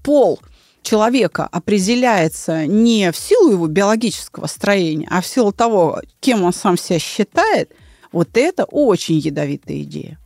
пол 0.03 0.39
человека 0.81 1.47
определяется 1.51 2.65
не 2.65 3.11
в 3.11 3.17
силу 3.17 3.51
его 3.51 3.67
биологического 3.67 4.47
строения, 4.47 5.07
а 5.09 5.21
в 5.21 5.27
силу 5.27 5.51
того, 5.51 6.01
кем 6.19 6.43
он 6.43 6.53
сам 6.53 6.77
себя 6.77 6.99
считает, 6.99 7.71
вот 8.11 8.29
это 8.33 8.65
очень 8.65 9.17
ядовитая 9.17 9.81
идея. 9.81 10.19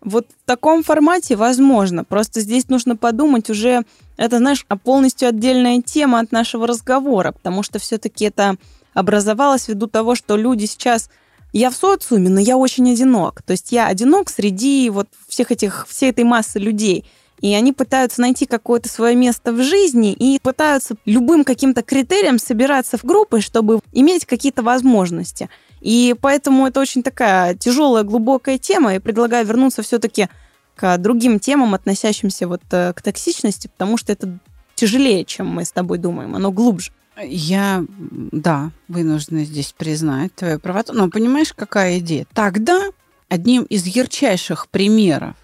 Вот 0.00 0.26
в 0.26 0.46
таком 0.46 0.82
формате 0.82 1.36
возможно. 1.36 2.04
Просто 2.04 2.40
здесь 2.40 2.68
нужно 2.68 2.96
подумать 2.96 3.50
уже, 3.50 3.84
это, 4.16 4.38
знаешь, 4.38 4.64
полностью 4.84 5.28
отдельная 5.28 5.82
тема 5.82 6.20
от 6.20 6.32
нашего 6.32 6.66
разговора, 6.66 7.32
потому 7.32 7.62
что 7.62 7.78
все-таки 7.78 8.26
это 8.26 8.56
образовалось 8.94 9.68
ввиду 9.68 9.86
того, 9.86 10.14
что 10.14 10.36
люди 10.36 10.66
сейчас 10.66 11.10
я 11.52 11.70
в 11.70 11.74
социуме, 11.74 12.28
но 12.28 12.40
я 12.40 12.56
очень 12.56 12.90
одинок. 12.90 13.42
То 13.42 13.52
есть 13.52 13.72
я 13.72 13.86
одинок 13.86 14.28
среди 14.28 14.90
вот 14.90 15.08
всех 15.28 15.50
этих, 15.50 15.86
всей 15.88 16.10
этой 16.10 16.24
массы 16.24 16.58
людей. 16.58 17.04
И 17.40 17.54
они 17.54 17.72
пытаются 17.72 18.20
найти 18.20 18.46
какое-то 18.46 18.88
свое 18.88 19.14
место 19.14 19.52
в 19.52 19.62
жизни 19.62 20.12
и 20.12 20.40
пытаются 20.40 20.96
любым 21.04 21.44
каким-то 21.44 21.82
критерием 21.82 22.38
собираться 22.38 22.98
в 22.98 23.04
группы, 23.04 23.40
чтобы 23.40 23.80
иметь 23.92 24.26
какие-то 24.26 24.62
возможности. 24.62 25.48
И 25.80 26.14
поэтому 26.20 26.66
это 26.66 26.80
очень 26.80 27.02
такая 27.02 27.54
тяжелая, 27.54 28.04
глубокая 28.04 28.58
тема, 28.58 28.94
и 28.94 28.98
предлагаю 28.98 29.46
вернуться 29.46 29.82
все-таки 29.82 30.28
к 30.76 30.98
другим 30.98 31.40
темам, 31.40 31.74
относящимся 31.74 32.46
вот 32.46 32.62
э, 32.70 32.92
к 32.92 33.02
токсичности, 33.02 33.68
потому 33.68 33.96
что 33.96 34.12
это 34.12 34.38
тяжелее, 34.74 35.24
чем 35.24 35.48
мы 35.48 35.64
с 35.64 35.72
тобой 35.72 35.98
думаем, 35.98 36.36
оно 36.36 36.52
глубже. 36.52 36.92
Я, 37.20 37.84
да, 37.98 38.70
вынуждена 38.86 39.44
здесь 39.44 39.74
признать 39.76 40.32
твою 40.36 40.60
правоту. 40.60 40.92
Но 40.92 41.10
понимаешь, 41.10 41.52
какая 41.52 41.98
идея? 41.98 42.26
Тогда 42.32 42.80
одним 43.28 43.64
из 43.64 43.86
ярчайших 43.86 44.68
примеров 44.68 45.34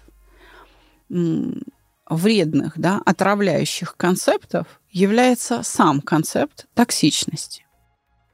вредных, 2.09 2.79
да, 2.79 3.01
отравляющих 3.05 3.97
концептов 3.97 4.67
является 4.91 5.63
сам 5.63 6.01
концепт 6.01 6.67
токсичности. 6.73 7.64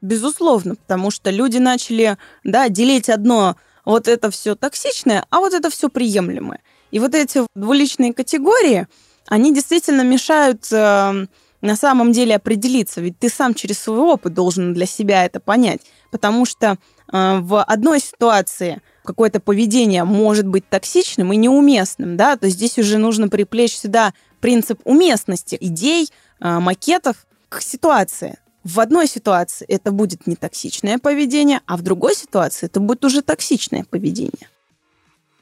Безусловно, 0.02 0.74
потому 0.74 1.12
что 1.12 1.30
люди 1.30 1.58
начали 1.58 2.18
да, 2.42 2.68
делить 2.68 3.08
одно 3.08 3.56
вот 3.84 4.08
это 4.08 4.32
все 4.32 4.56
токсичное, 4.56 5.24
а 5.30 5.38
вот 5.38 5.54
это 5.54 5.70
все 5.70 5.88
приемлемое. 5.88 6.60
И 6.90 6.98
вот 6.98 7.14
эти 7.14 7.46
двуличные 7.54 8.12
категории, 8.12 8.88
они 9.28 9.54
действительно 9.54 10.02
мешают 10.02 10.66
э, 10.72 11.26
на 11.60 11.76
самом 11.76 12.10
деле 12.10 12.34
определиться, 12.34 13.00
ведь 13.00 13.18
ты 13.20 13.28
сам 13.28 13.54
через 13.54 13.78
свой 13.78 14.00
опыт 14.00 14.34
должен 14.34 14.74
для 14.74 14.86
себя 14.86 15.24
это 15.24 15.38
понять, 15.38 15.80
потому 16.10 16.46
что 16.46 16.76
э, 17.12 17.38
в 17.38 17.62
одной 17.62 18.00
ситуации 18.00 18.82
какое-то 19.04 19.38
поведение 19.38 20.02
может 20.02 20.48
быть 20.48 20.68
токсичным 20.68 21.32
и 21.32 21.36
неуместным, 21.36 22.16
да, 22.16 22.36
то 22.36 22.48
здесь 22.48 22.76
уже 22.76 22.98
нужно 22.98 23.28
приплечь 23.28 23.76
сюда 23.76 24.14
принцип 24.40 24.80
уместности 24.84 25.56
идей, 25.60 26.08
э, 26.40 26.58
макетов 26.58 27.24
к 27.48 27.62
ситуации. 27.62 28.38
В 28.64 28.78
одной 28.78 29.08
ситуации 29.08 29.66
это 29.66 29.90
будет 29.90 30.26
нетоксичное 30.26 30.98
поведение, 30.98 31.60
а 31.66 31.76
в 31.76 31.82
другой 31.82 32.14
ситуации 32.14 32.66
это 32.66 32.78
будет 32.80 33.04
уже 33.04 33.22
токсичное 33.22 33.84
поведение. 33.84 34.48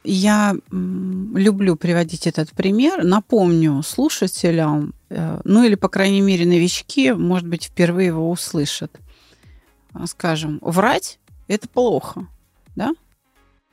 Я 0.03 0.57
люблю 0.71 1.77
приводить 1.77 2.27
этот 2.27 2.51
пример. 2.53 3.05
Напомню 3.05 3.83
слушателям, 3.83 4.95
э, 5.11 5.41
ну 5.45 5.63
или, 5.63 5.75
по 5.75 5.91
крайней 5.91 6.23
мере, 6.23 6.47
новички, 6.47 7.13
может 7.13 7.47
быть, 7.47 7.65
впервые 7.65 8.07
его 8.07 8.31
услышат. 8.31 8.99
А, 9.93 10.07
скажем, 10.07 10.59
врать– 10.63 11.19
это 11.49 11.69
плохо, 11.69 12.27
да? 12.77 12.95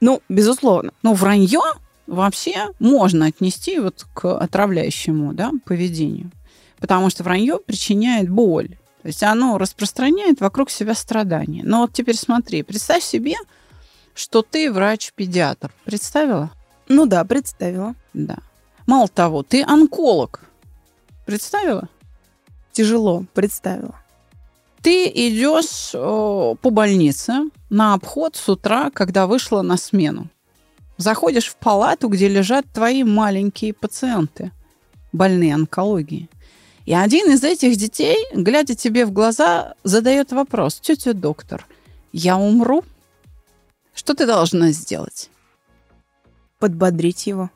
Ну, 0.01 0.21
безусловно. 0.27 0.91
Но 1.01 1.13
вранье 1.13 1.61
вообще 2.07 2.67
можно 2.79 3.27
отнести 3.27 3.79
вот 3.79 4.05
к 4.13 4.37
отравляющему 4.37 5.33
да, 5.33 5.51
поведению. 5.63 6.31
Потому 6.79 7.09
что 7.09 7.23
вранье 7.23 7.59
причиняет 7.59 8.29
боль. 8.29 8.77
То 9.07 9.09
есть 9.09 9.23
оно 9.23 9.57
распространяет 9.57 10.41
вокруг 10.41 10.69
себя 10.69 10.93
страдания. 10.93 11.61
Но 11.63 11.79
вот 11.79 11.93
теперь 11.93 12.17
смотри, 12.17 12.61
представь 12.61 13.01
себе, 13.01 13.35
что 14.13 14.41
ты 14.41 14.69
врач-педиатр. 14.69 15.71
Представила? 15.85 16.51
Ну 16.89 17.05
да, 17.05 17.23
представила. 17.23 17.95
Да. 18.13 18.35
Мало 18.85 19.07
того, 19.07 19.43
ты 19.43 19.63
онколог. 19.63 20.41
Представила? 21.25 21.87
Тяжело, 22.73 23.23
представила. 23.33 23.95
Ты 24.81 25.07
идешь 25.07 25.93
по 25.93 26.69
больнице 26.69 27.49
на 27.69 27.93
обход 27.93 28.35
с 28.35 28.49
утра, 28.49 28.89
когда 28.89 29.25
вышла 29.25 29.61
на 29.61 29.77
смену. 29.77 30.27
Заходишь 30.97 31.47
в 31.47 31.55
палату, 31.55 32.09
где 32.09 32.27
лежат 32.27 32.65
твои 32.73 33.05
маленькие 33.05 33.73
пациенты, 33.73 34.51
больные 35.13 35.53
онкологией. 35.53 36.29
И 36.87 36.93
один 36.93 37.29
из 37.33 37.43
этих 37.43 37.75
детей, 37.75 38.25
глядя 38.33 38.73
тебе 38.73 39.05
в 39.05 39.11
глаза, 39.11 39.73
задает 39.83 40.31
вопрос. 40.31 40.79
Тетя 40.79 41.11
доктор, 41.11 41.67
я 42.13 42.37
умру? 42.37 42.85
Что 43.93 44.13
ты 44.13 44.25
должна 44.25 44.71
сделать? 44.71 45.29
Подбодрить 46.59 47.27
его. 47.27 47.51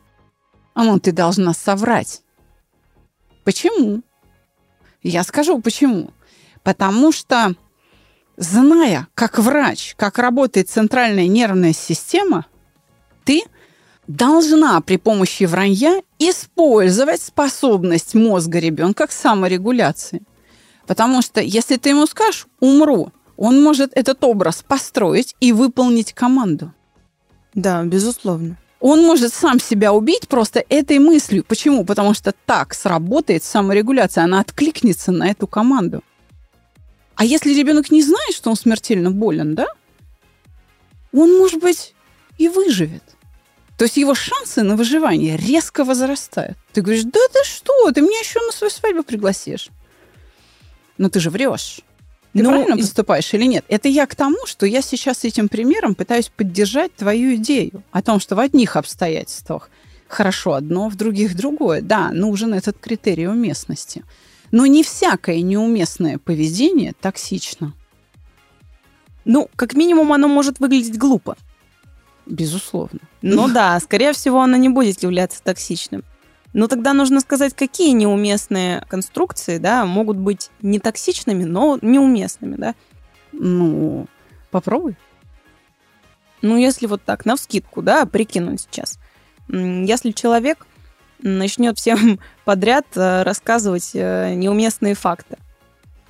А 0.74 0.84
ну, 0.84 1.00
ты 1.00 1.14
должна 1.14 1.54
соврать. 1.54 2.24
Почему? 3.46 4.02
Я 5.02 5.24
скажу, 5.24 5.62
почему. 5.62 6.12
Потому 6.62 7.14
что, 7.14 7.56
зная, 8.36 9.08
как 9.16 9.40
врач, 9.40 9.96
как 9.96 10.18
работает 10.18 10.70
центральная 10.70 11.28
нервная 11.28 11.72
система, 11.72 12.48
ты 13.24 13.44
должна 14.16 14.80
при 14.82 14.98
помощи 14.98 15.44
вранья 15.44 16.02
использовать 16.20 17.22
способность 17.22 18.14
мозга 18.14 18.60
ребенка 18.60 19.08
к 19.08 19.12
саморегуляции. 19.12 20.22
Потому 20.88 21.22
что 21.22 21.42
если 21.42 21.78
ты 21.78 21.90
ему 21.90 22.06
скажешь 22.06 22.48
«умру», 22.60 23.12
он 23.38 23.64
может 23.64 23.92
этот 23.96 24.24
образ 24.24 24.64
построить 24.68 25.36
и 25.40 25.52
выполнить 25.54 26.14
команду. 26.14 26.74
Да, 27.54 27.84
безусловно. 27.84 28.58
Он 28.80 29.04
может 29.04 29.34
сам 29.34 29.60
себя 29.60 29.94
убить 29.94 30.28
просто 30.28 30.64
этой 30.70 31.00
мыслью. 31.00 31.44
Почему? 31.48 31.86
Потому 31.86 32.14
что 32.14 32.34
так 32.46 32.74
сработает 32.74 33.44
саморегуляция, 33.44 34.24
она 34.24 34.42
откликнется 34.42 35.12
на 35.12 35.30
эту 35.30 35.48
команду. 35.48 36.04
А 37.16 37.26
если 37.26 37.54
ребенок 37.54 37.92
не 37.92 38.02
знает, 38.02 38.34
что 38.34 38.50
он 38.50 38.56
смертельно 38.56 39.12
болен, 39.12 39.54
да, 39.54 39.68
он, 41.14 41.38
может 41.38 41.62
быть, 41.62 41.94
и 42.38 42.48
выживет. 42.48 43.04
То 43.82 43.86
есть 43.86 43.98
его 43.98 44.14
шансы 44.14 44.62
на 44.62 44.76
выживание 44.76 45.36
резко 45.36 45.84
возрастают. 45.84 46.56
Ты 46.72 46.84
говоришь, 46.84 47.04
да 47.04 47.20
ты 47.34 47.40
что, 47.44 47.92
ты 47.92 48.02
меня 48.02 48.20
еще 48.20 48.40
на 48.46 48.52
свою 48.52 48.70
свадьбу 48.70 49.02
пригласишь. 49.02 49.70
Но 51.00 51.10
ты 51.10 51.20
же 51.20 51.32
врешь. 51.32 51.82
Ты 52.34 52.44
ну, 52.44 52.50
правильно 52.50 52.78
поступаешь 52.78 53.34
или 53.34 53.46
нет? 53.46 53.66
Это 53.70 53.88
я 53.88 54.06
к 54.06 54.14
тому, 54.14 54.46
что 54.46 54.68
я 54.68 54.84
сейчас 54.84 55.24
этим 55.24 55.50
примером 55.50 55.96
пытаюсь 55.96 56.30
поддержать 56.30 56.94
твою 56.94 57.34
идею 57.38 57.82
о 57.92 58.04
том, 58.04 58.20
что 58.20 58.36
в 58.36 58.40
одних 58.40 58.76
обстоятельствах 58.76 59.72
хорошо 60.08 60.54
одно, 60.54 60.88
в 60.88 60.96
других 60.96 61.36
другое. 61.36 61.82
Да, 61.82 62.12
нужен 62.12 62.54
этот 62.54 62.78
критерий 62.78 63.28
уместности. 63.28 64.04
Но 64.52 64.68
не 64.68 64.84
всякое 64.84 65.42
неуместное 65.42 66.20
поведение 66.20 66.94
токсично. 67.02 67.74
Ну, 69.26 69.50
как 69.56 69.74
минимум, 69.74 70.14
оно 70.14 70.28
может 70.28 70.60
выглядеть 70.60 71.00
глупо. 71.00 71.36
Безусловно. 72.26 73.00
Ну 73.22 73.48
да, 73.48 73.80
скорее 73.84 74.14
всего, 74.14 74.42
оно 74.42 74.58
не 74.58 74.70
будет 74.70 75.04
являться 75.04 75.42
токсичным. 75.44 76.04
Но 76.54 76.68
тогда 76.68 76.94
нужно 76.94 77.22
сказать, 77.22 77.54
какие 77.54 77.92
неуместные 77.92 78.84
конструкции, 78.90 79.58
да, 79.58 79.86
могут 79.86 80.18
быть 80.18 80.50
не 80.62 80.80
токсичными, 80.80 81.46
но 81.46 81.80
неуместными, 81.82 82.56
да. 82.58 82.76
Ну, 83.32 84.08
попробуй. 84.50 84.98
Ну, 86.42 86.58
если 86.58 86.88
вот 86.88 87.04
так, 87.04 87.26
на 87.26 87.36
вскидку, 87.36 87.82
да, 87.82 88.06
прикинуть 88.06 88.62
сейчас. 88.62 89.00
Если 89.48 90.12
человек 90.12 90.66
начнет 91.20 91.78
всем 91.78 92.20
подряд 92.46 92.86
э, 92.96 93.24
рассказывать 93.24 93.92
э, 93.94 94.34
неуместные 94.34 94.96
факты, 94.96 95.38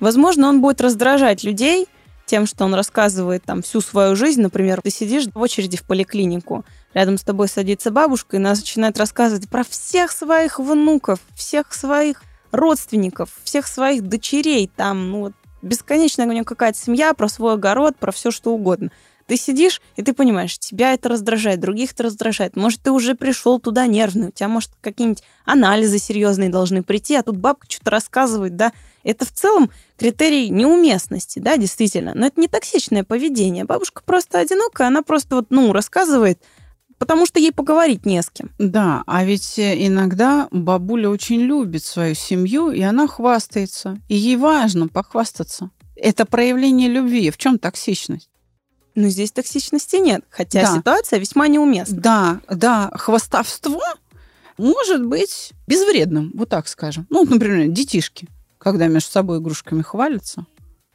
возможно, 0.00 0.48
он 0.48 0.60
будет 0.60 0.80
раздражать 0.80 1.44
людей 1.44 1.86
тем, 2.32 2.46
что 2.46 2.64
он 2.64 2.72
рассказывает 2.72 3.44
там 3.44 3.60
всю 3.60 3.82
свою 3.82 4.16
жизнь. 4.16 4.40
Например, 4.40 4.80
ты 4.80 4.88
сидишь 4.88 5.26
в 5.26 5.38
очереди 5.38 5.76
в 5.76 5.82
поликлинику, 5.82 6.64
рядом 6.94 7.18
с 7.18 7.22
тобой 7.22 7.46
садится 7.46 7.90
бабушка 7.90 8.36
и 8.36 8.40
она 8.40 8.54
начинает 8.54 8.96
рассказывать 8.96 9.50
про 9.50 9.64
всех 9.64 10.10
своих 10.10 10.58
внуков, 10.58 11.20
всех 11.34 11.74
своих 11.74 12.22
родственников, 12.50 13.28
всех 13.44 13.66
своих 13.66 14.08
дочерей, 14.08 14.70
там, 14.74 15.10
ну, 15.10 15.20
вот, 15.20 15.32
бесконечная 15.60 16.26
у 16.26 16.32
нее 16.32 16.44
какая-то 16.44 16.78
семья, 16.78 17.12
про 17.12 17.28
свой 17.28 17.52
огород, 17.52 17.98
про 17.98 18.12
все 18.12 18.30
что 18.30 18.54
угодно. 18.54 18.90
Ты 19.26 19.36
сидишь, 19.36 19.82
и 19.96 20.02
ты 20.02 20.14
понимаешь, 20.14 20.58
тебя 20.58 20.94
это 20.94 21.10
раздражает, 21.10 21.60
других 21.60 21.92
это 21.92 22.04
раздражает. 22.04 22.56
Может, 22.56 22.80
ты 22.80 22.92
уже 22.92 23.14
пришел 23.14 23.60
туда 23.60 23.86
нервный, 23.86 24.28
у 24.28 24.30
тебя, 24.30 24.48
может, 24.48 24.70
какие-нибудь 24.80 25.22
анализы 25.44 25.98
серьезные 25.98 26.48
должны 26.48 26.82
прийти, 26.82 27.14
а 27.14 27.22
тут 27.22 27.36
бабка 27.36 27.66
что-то 27.68 27.90
рассказывает, 27.90 28.56
да. 28.56 28.72
Это 29.04 29.24
в 29.24 29.32
целом 29.32 29.70
критерий 29.98 30.48
неуместности, 30.50 31.38
да, 31.38 31.56
действительно. 31.56 32.12
Но 32.14 32.26
это 32.26 32.40
не 32.40 32.48
токсичное 32.48 33.04
поведение. 33.04 33.64
Бабушка 33.64 34.02
просто 34.04 34.38
одинокая, 34.38 34.88
она 34.88 35.02
просто 35.02 35.36
вот, 35.36 35.46
ну, 35.50 35.72
рассказывает, 35.72 36.42
потому 36.98 37.26
что 37.26 37.40
ей 37.40 37.52
поговорить 37.52 38.06
не 38.06 38.22
с 38.22 38.30
кем. 38.30 38.50
Да, 38.58 39.02
а 39.06 39.24
ведь 39.24 39.58
э, 39.58 39.86
иногда 39.86 40.48
бабуля 40.50 41.08
очень 41.08 41.40
любит 41.40 41.84
свою 41.84 42.14
семью, 42.14 42.70
и 42.70 42.80
она 42.80 43.08
хвастается. 43.08 43.98
И 44.08 44.16
ей 44.16 44.36
важно 44.36 44.88
похвастаться. 44.88 45.70
Это 45.96 46.24
проявление 46.24 46.88
любви. 46.88 47.30
В 47.30 47.38
чем 47.38 47.58
токсичность? 47.58 48.28
Но 48.94 49.08
здесь 49.08 49.32
токсичности 49.32 49.96
нет, 49.96 50.22
хотя 50.28 50.62
да. 50.62 50.76
ситуация 50.76 51.18
весьма 51.18 51.48
неуместна. 51.48 52.00
Да, 52.00 52.40
да, 52.48 52.90
хвастовство 52.94 53.82
может 54.58 55.04
быть 55.04 55.52
безвредным, 55.66 56.30
вот 56.34 56.50
так 56.50 56.68
скажем. 56.68 57.06
Ну, 57.10 57.24
например, 57.24 57.68
детишки, 57.68 58.28
когда 58.62 58.86
между 58.86 59.10
собой 59.10 59.38
игрушками 59.38 59.82
хвалятся 59.82 60.46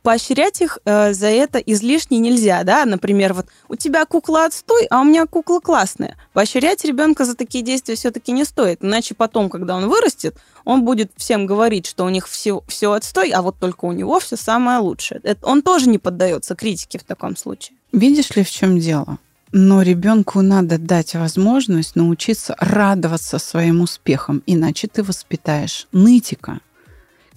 поощрять 0.07 0.61
их 0.61 0.79
э, 0.85 1.13
за 1.13 1.27
это 1.27 1.59
излишне 1.59 2.19
нельзя, 2.19 2.63
да, 2.63 2.85
например, 2.85 3.33
вот 3.33 3.47
у 3.67 3.75
тебя 3.75 4.05
кукла 4.05 4.45
отстой, 4.45 4.85
а 4.89 5.01
у 5.01 5.03
меня 5.03 5.25
кукла 5.25 5.59
классная. 5.59 6.15
Поощрять 6.31 6.85
ребенка 6.85 7.25
за 7.25 7.35
такие 7.35 7.61
действия 7.61 7.95
все-таки 7.95 8.31
не 8.31 8.45
стоит, 8.45 8.81
иначе 8.81 9.15
потом, 9.15 9.49
когда 9.49 9.75
он 9.75 9.89
вырастет, 9.89 10.37
он 10.63 10.85
будет 10.85 11.11
всем 11.17 11.45
говорить, 11.45 11.87
что 11.87 12.05
у 12.05 12.09
них 12.09 12.29
все, 12.29 12.63
все 12.69 12.93
отстой, 12.93 13.31
а 13.31 13.41
вот 13.41 13.59
только 13.59 13.83
у 13.83 13.91
него 13.91 14.17
все 14.21 14.37
самое 14.37 14.79
лучшее. 14.79 15.19
Это, 15.23 15.45
он 15.45 15.61
тоже 15.61 15.89
не 15.89 15.97
поддается 15.97 16.55
критике 16.55 16.99
в 16.99 17.03
таком 17.03 17.35
случае. 17.35 17.75
Видишь 17.91 18.33
ли, 18.33 18.45
в 18.45 18.49
чем 18.49 18.79
дело? 18.79 19.17
Но 19.51 19.81
ребенку 19.81 20.41
надо 20.41 20.77
дать 20.77 21.15
возможность 21.15 21.97
научиться 21.97 22.55
радоваться 22.59 23.39
своим 23.39 23.81
успехам, 23.81 24.41
иначе 24.45 24.87
ты 24.87 25.03
воспитаешь 25.03 25.87
нытика, 25.91 26.61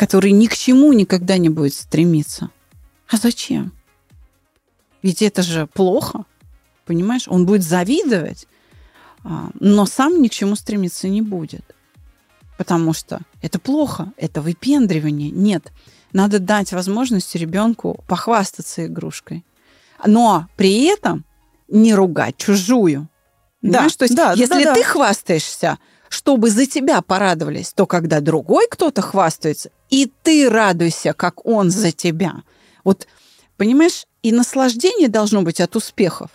который 0.01 0.33
ни 0.33 0.47
к 0.47 0.57
чему 0.57 0.95
никогда 0.95 1.37
не 1.37 1.51
будет 1.51 1.75
стремиться. 1.75 2.49
А 3.07 3.19
зачем? 3.19 3.75
Ведь 5.03 5.21
это 5.21 5.43
же 5.43 5.67
плохо, 5.67 6.25
понимаешь? 6.87 7.29
Он 7.29 7.45
будет 7.45 7.63
завидовать, 7.63 8.47
а, 9.25 9.51
но 9.61 9.85
сам 9.85 10.23
ни 10.23 10.29
к 10.29 10.33
чему 10.33 10.57
стремиться 10.57 11.07
не 11.07 11.21
будет. 11.21 11.77
Потому 12.57 12.95
что 12.95 13.21
это 13.43 13.59
плохо, 13.59 14.15
это 14.17 14.41
выпендривание. 14.41 15.31
Нет, 15.31 15.71
надо 16.15 16.39
дать 16.39 16.73
возможность 16.73 17.35
ребенку 17.35 18.03
похвастаться 18.09 18.87
игрушкой. 18.87 19.45
Но 20.07 20.47
при 20.57 20.85
этом 20.85 21.27
не 21.69 21.93
ругать 21.95 22.39
чужую. 22.39 23.07
Да, 23.61 23.87
То 23.91 24.05
есть, 24.05 24.17
да, 24.17 24.33
если 24.33 24.65
да, 24.65 24.71
да. 24.71 24.75
ты 24.77 24.83
хвастаешься, 24.83 25.79
чтобы 26.09 26.49
за 26.49 26.65
тебя 26.65 27.03
порадовались, 27.03 27.75
то 27.75 27.85
когда 27.85 28.21
другой 28.21 28.67
кто-то 28.67 29.03
хвастается, 29.03 29.71
и 29.91 30.11
ты 30.23 30.49
радуйся, 30.49 31.13
как 31.13 31.45
он 31.47 31.71
за 31.71 31.93
тебя– 31.93 32.43
вот, 32.85 33.07
понимаешь, 33.57 34.07
и 34.23 34.33
наслаждение 34.33 35.09
должно 35.09 35.43
быть 35.43 35.61
от 35.61 35.77
успехов 35.77 36.31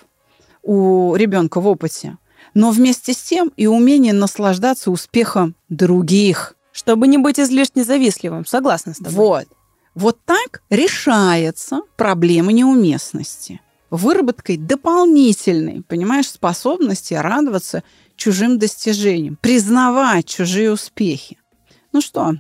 у 0.64 1.16
ребенка 1.16 1.62
в 1.62 1.68
опыте, 1.68 2.18
но 2.54 2.72
вместе 2.72 3.14
с 3.14 3.18
тем 3.18 3.52
и 3.56 3.68
умение 3.68 4.14
наслаждаться 4.14 4.92
успехом 4.92 5.56
других. 5.70 6.56
Чтобы 6.72 7.08
не 7.08 7.18
быть 7.18 7.40
излишне 7.40 7.84
завистливым, 7.84 8.46
согласна 8.46 8.94
с 8.94 8.98
тобой. 8.98 9.14
Вот. 9.16 9.48
Вот 9.94 10.20
так 10.26 10.62
решается 10.70 11.82
проблема 11.96 12.52
неуместности. 12.52 13.62
Выработкой 13.92 14.58
дополнительной, 14.58 15.84
понимаешь, 15.84 16.28
способности 16.28 17.14
радоваться 17.14 17.84
чужим 18.18 18.60
достижениям, 18.60 19.38
признавать 19.40 20.26
чужие 20.28 20.72
успехи. 20.72 21.38
Ну 21.94 22.02
что, 22.02 22.34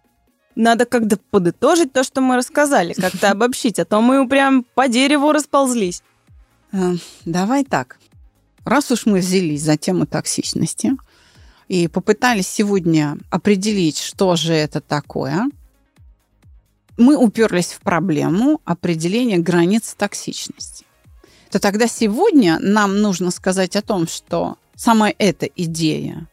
надо 0.56 0.86
как-то 0.86 1.18
подытожить 1.18 1.94
то, 1.94 2.04
что 2.04 2.22
мы 2.22 2.38
рассказали, 2.38 2.94
как-то 2.94 3.32
обобщить, 3.32 3.80
а 3.80 3.86
то 3.86 4.02
мы 4.02 4.28
прям 4.28 4.66
по 4.76 4.88
дереву 4.88 5.32
расползлись. 5.32 6.02
Э, 6.72 6.96
давай 7.26 7.64
так. 7.64 7.98
Раз 8.64 8.90
уж 8.92 9.06
мы 9.06 9.20
взялись 9.20 9.62
за 9.62 9.78
тему 9.78 10.06
токсичности 10.06 10.94
и 11.68 11.88
попытались 11.88 12.48
сегодня 12.48 13.18
определить, 13.30 14.00
что 14.00 14.36
же 14.36 14.54
это 14.54 14.82
такое, 14.82 15.50
мы 16.98 17.18
уперлись 17.18 17.74
в 17.74 17.82
проблему 17.82 18.62
определения 18.66 19.38
границ 19.38 19.94
токсичности. 19.98 20.86
То 21.52 21.60
тогда 21.60 21.88
сегодня 21.88 22.58
нам 22.60 23.02
нужно 23.02 23.32
сказать 23.32 23.76
о 23.76 23.82
том, 23.82 24.08
что 24.08 24.58
сама 24.76 25.12
эта 25.18 25.46
идея 25.46 26.28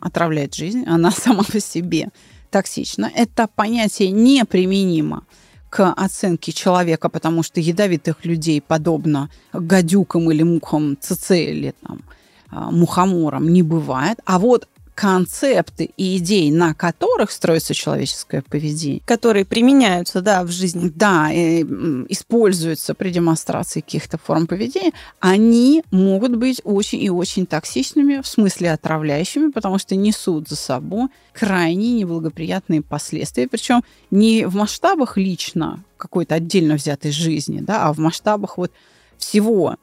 отравляет 0.00 0.54
жизнь, 0.54 0.84
она 0.86 1.10
сама 1.10 1.44
по 1.44 1.60
себе 1.60 2.08
токсично. 2.50 3.10
Это 3.14 3.48
понятие 3.54 4.10
неприменимо 4.10 5.24
к 5.70 5.92
оценке 5.92 6.52
человека, 6.52 7.08
потому 7.08 7.42
что 7.42 7.60
ядовитых 7.60 8.24
людей, 8.24 8.60
подобно 8.60 9.30
гадюкам 9.52 10.30
или 10.30 10.42
мухам 10.42 10.96
ЦЦ 11.00 11.30
или 11.30 11.74
там, 11.86 12.02
а, 12.50 12.70
мухоморам, 12.70 13.48
не 13.48 13.62
бывает. 13.62 14.18
А 14.24 14.38
вот 14.38 14.68
концепты 15.00 15.90
и 15.96 16.18
идеи, 16.18 16.50
на 16.50 16.74
которых 16.74 17.30
строится 17.30 17.72
человеческое 17.72 18.42
поведение. 18.42 19.00
Которые 19.06 19.46
применяются, 19.46 20.20
да, 20.20 20.44
в 20.44 20.50
жизни. 20.50 20.92
Да, 20.94 21.32
и, 21.32 21.62
используются 22.10 22.92
при 22.92 23.08
демонстрации 23.08 23.80
каких-то 23.80 24.18
форм 24.18 24.46
поведения, 24.46 24.92
они 25.18 25.82
могут 25.90 26.36
быть 26.36 26.60
очень 26.64 27.02
и 27.02 27.08
очень 27.08 27.46
токсичными, 27.46 28.20
в 28.20 28.26
смысле 28.26 28.72
отравляющими, 28.72 29.50
потому 29.50 29.78
что 29.78 29.96
несут 29.96 30.50
за 30.50 30.56
собой 30.56 31.08
крайне 31.32 31.94
неблагоприятные 31.94 32.82
последствия. 32.82 33.48
Причем 33.48 33.82
не 34.10 34.44
в 34.44 34.54
масштабах 34.54 35.16
лично 35.16 35.82
какой-то 35.96 36.34
отдельно 36.34 36.74
взятой 36.74 37.10
жизни, 37.10 37.60
да, 37.60 37.86
а 37.86 37.94
в 37.94 37.98
масштабах 37.98 38.58
вот 38.58 38.70
всего 39.16 39.76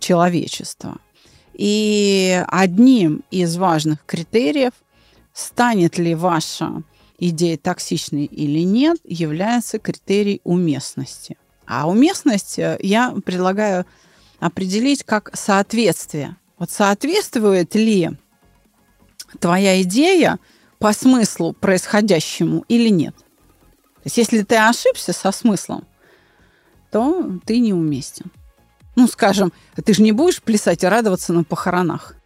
человечества. 0.00 0.98
И 1.54 2.42
одним 2.46 3.22
из 3.30 3.56
важных 3.56 4.04
критериев, 4.06 4.72
станет 5.32 5.98
ли 5.98 6.14
ваша 6.14 6.82
идея 7.18 7.56
токсичной 7.56 8.24
или 8.26 8.60
нет, 8.60 8.98
является 9.04 9.78
критерий 9.78 10.40
уместности. 10.44 11.36
А 11.66 11.88
уместность 11.88 12.58
э, 12.58 12.78
я 12.80 13.14
предлагаю 13.24 13.84
определить 14.40 15.04
как 15.04 15.30
соответствие. 15.34 16.36
Вот 16.58 16.70
соответствует 16.70 17.74
ли 17.74 18.10
твоя 19.40 19.82
идея 19.82 20.38
по 20.78 20.92
смыслу 20.92 21.52
происходящему 21.52 22.64
или 22.68 22.88
нет. 22.88 23.16
То 23.16 24.04
есть 24.04 24.16
если 24.16 24.42
ты 24.42 24.56
ошибся 24.56 25.12
со 25.12 25.32
смыслом, 25.32 25.86
то 26.90 27.38
ты 27.44 27.58
неуместен. 27.58 28.30
Ну, 28.98 29.06
скажем, 29.06 29.52
ты 29.84 29.94
же 29.94 30.02
не 30.02 30.10
будешь 30.10 30.42
плясать 30.42 30.82
и 30.82 30.86
радоваться 30.88 31.32
на 31.32 31.44
похоронах. 31.44 32.16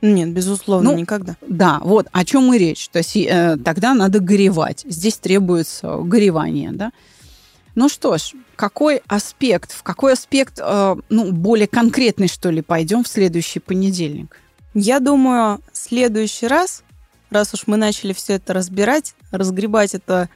Нет, 0.00 0.32
безусловно, 0.32 0.92
ну, 0.92 0.96
никогда. 0.96 1.34
Да, 1.40 1.80
вот 1.82 2.06
о 2.12 2.24
чем 2.24 2.54
и 2.54 2.58
речь. 2.58 2.88
То 2.88 2.98
есть 2.98 3.16
э, 3.16 3.56
тогда 3.64 3.94
надо 3.94 4.20
горевать. 4.20 4.84
Здесь 4.88 5.16
требуется 5.16 5.96
горевание, 5.96 6.70
да. 6.70 6.92
Ну 7.74 7.88
что 7.88 8.16
ж, 8.16 8.34
какой 8.54 9.02
аспект, 9.08 9.72
в 9.72 9.82
какой 9.82 10.12
аспект, 10.12 10.60
э, 10.62 10.96
ну, 11.08 11.32
более 11.32 11.66
конкретный, 11.66 12.28
что 12.28 12.50
ли, 12.50 12.62
пойдем 12.62 13.02
в 13.02 13.08
следующий 13.08 13.58
понедельник? 13.58 14.36
Я 14.72 15.00
думаю, 15.00 15.60
в 15.72 15.76
следующий 15.76 16.46
раз, 16.46 16.84
раз 17.30 17.54
уж 17.54 17.64
мы 17.66 17.76
начали 17.76 18.12
все 18.12 18.34
это 18.34 18.52
разбирать, 18.52 19.16
разгребать 19.32 19.96
это 19.96 20.28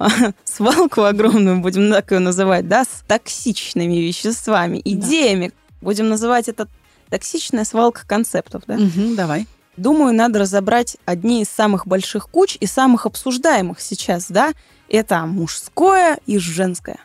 свалку 0.44 1.02
огромную, 1.02 1.60
будем 1.60 1.90
так 1.90 2.10
ее 2.12 2.18
называть, 2.18 2.68
да, 2.68 2.84
с 2.84 3.04
токсичными 3.06 3.96
веществами, 3.96 4.80
идеями. 4.84 5.48
Да. 5.48 5.54
Будем 5.80 6.08
называть 6.08 6.48
это 6.48 6.68
токсичная 7.08 7.64
свалка 7.64 8.06
концептов, 8.06 8.62
да? 8.66 8.74
Угу, 8.74 9.14
давай. 9.14 9.46
Думаю, 9.76 10.14
надо 10.14 10.40
разобрать 10.40 10.96
одни 11.06 11.42
из 11.42 11.48
самых 11.48 11.86
больших 11.86 12.28
куч 12.28 12.56
и 12.60 12.66
самых 12.66 13.06
обсуждаемых 13.06 13.80
сейчас, 13.80 14.26
да? 14.28 14.52
Это 14.88 15.24
мужское 15.26 16.18
и 16.26 16.38
женское. 16.38 16.98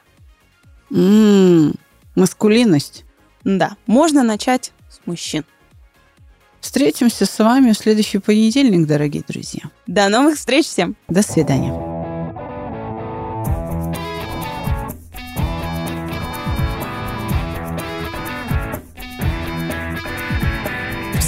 М-м, 0.91 1.75
маскулинность. 2.15 3.05
Да, 3.43 3.77
можно 3.85 4.23
начать 4.23 4.71
с 4.89 5.05
мужчин. 5.05 5.45
Встретимся 6.59 7.25
с 7.25 7.39
вами 7.39 7.71
в 7.71 7.77
следующий 7.77 8.17
понедельник, 8.17 8.87
дорогие 8.87 9.23
друзья. 9.25 9.61
До 9.85 10.09
новых 10.09 10.35
встреч 10.35 10.65
всем. 10.65 10.95
До 11.07 11.21
свидания. 11.21 11.94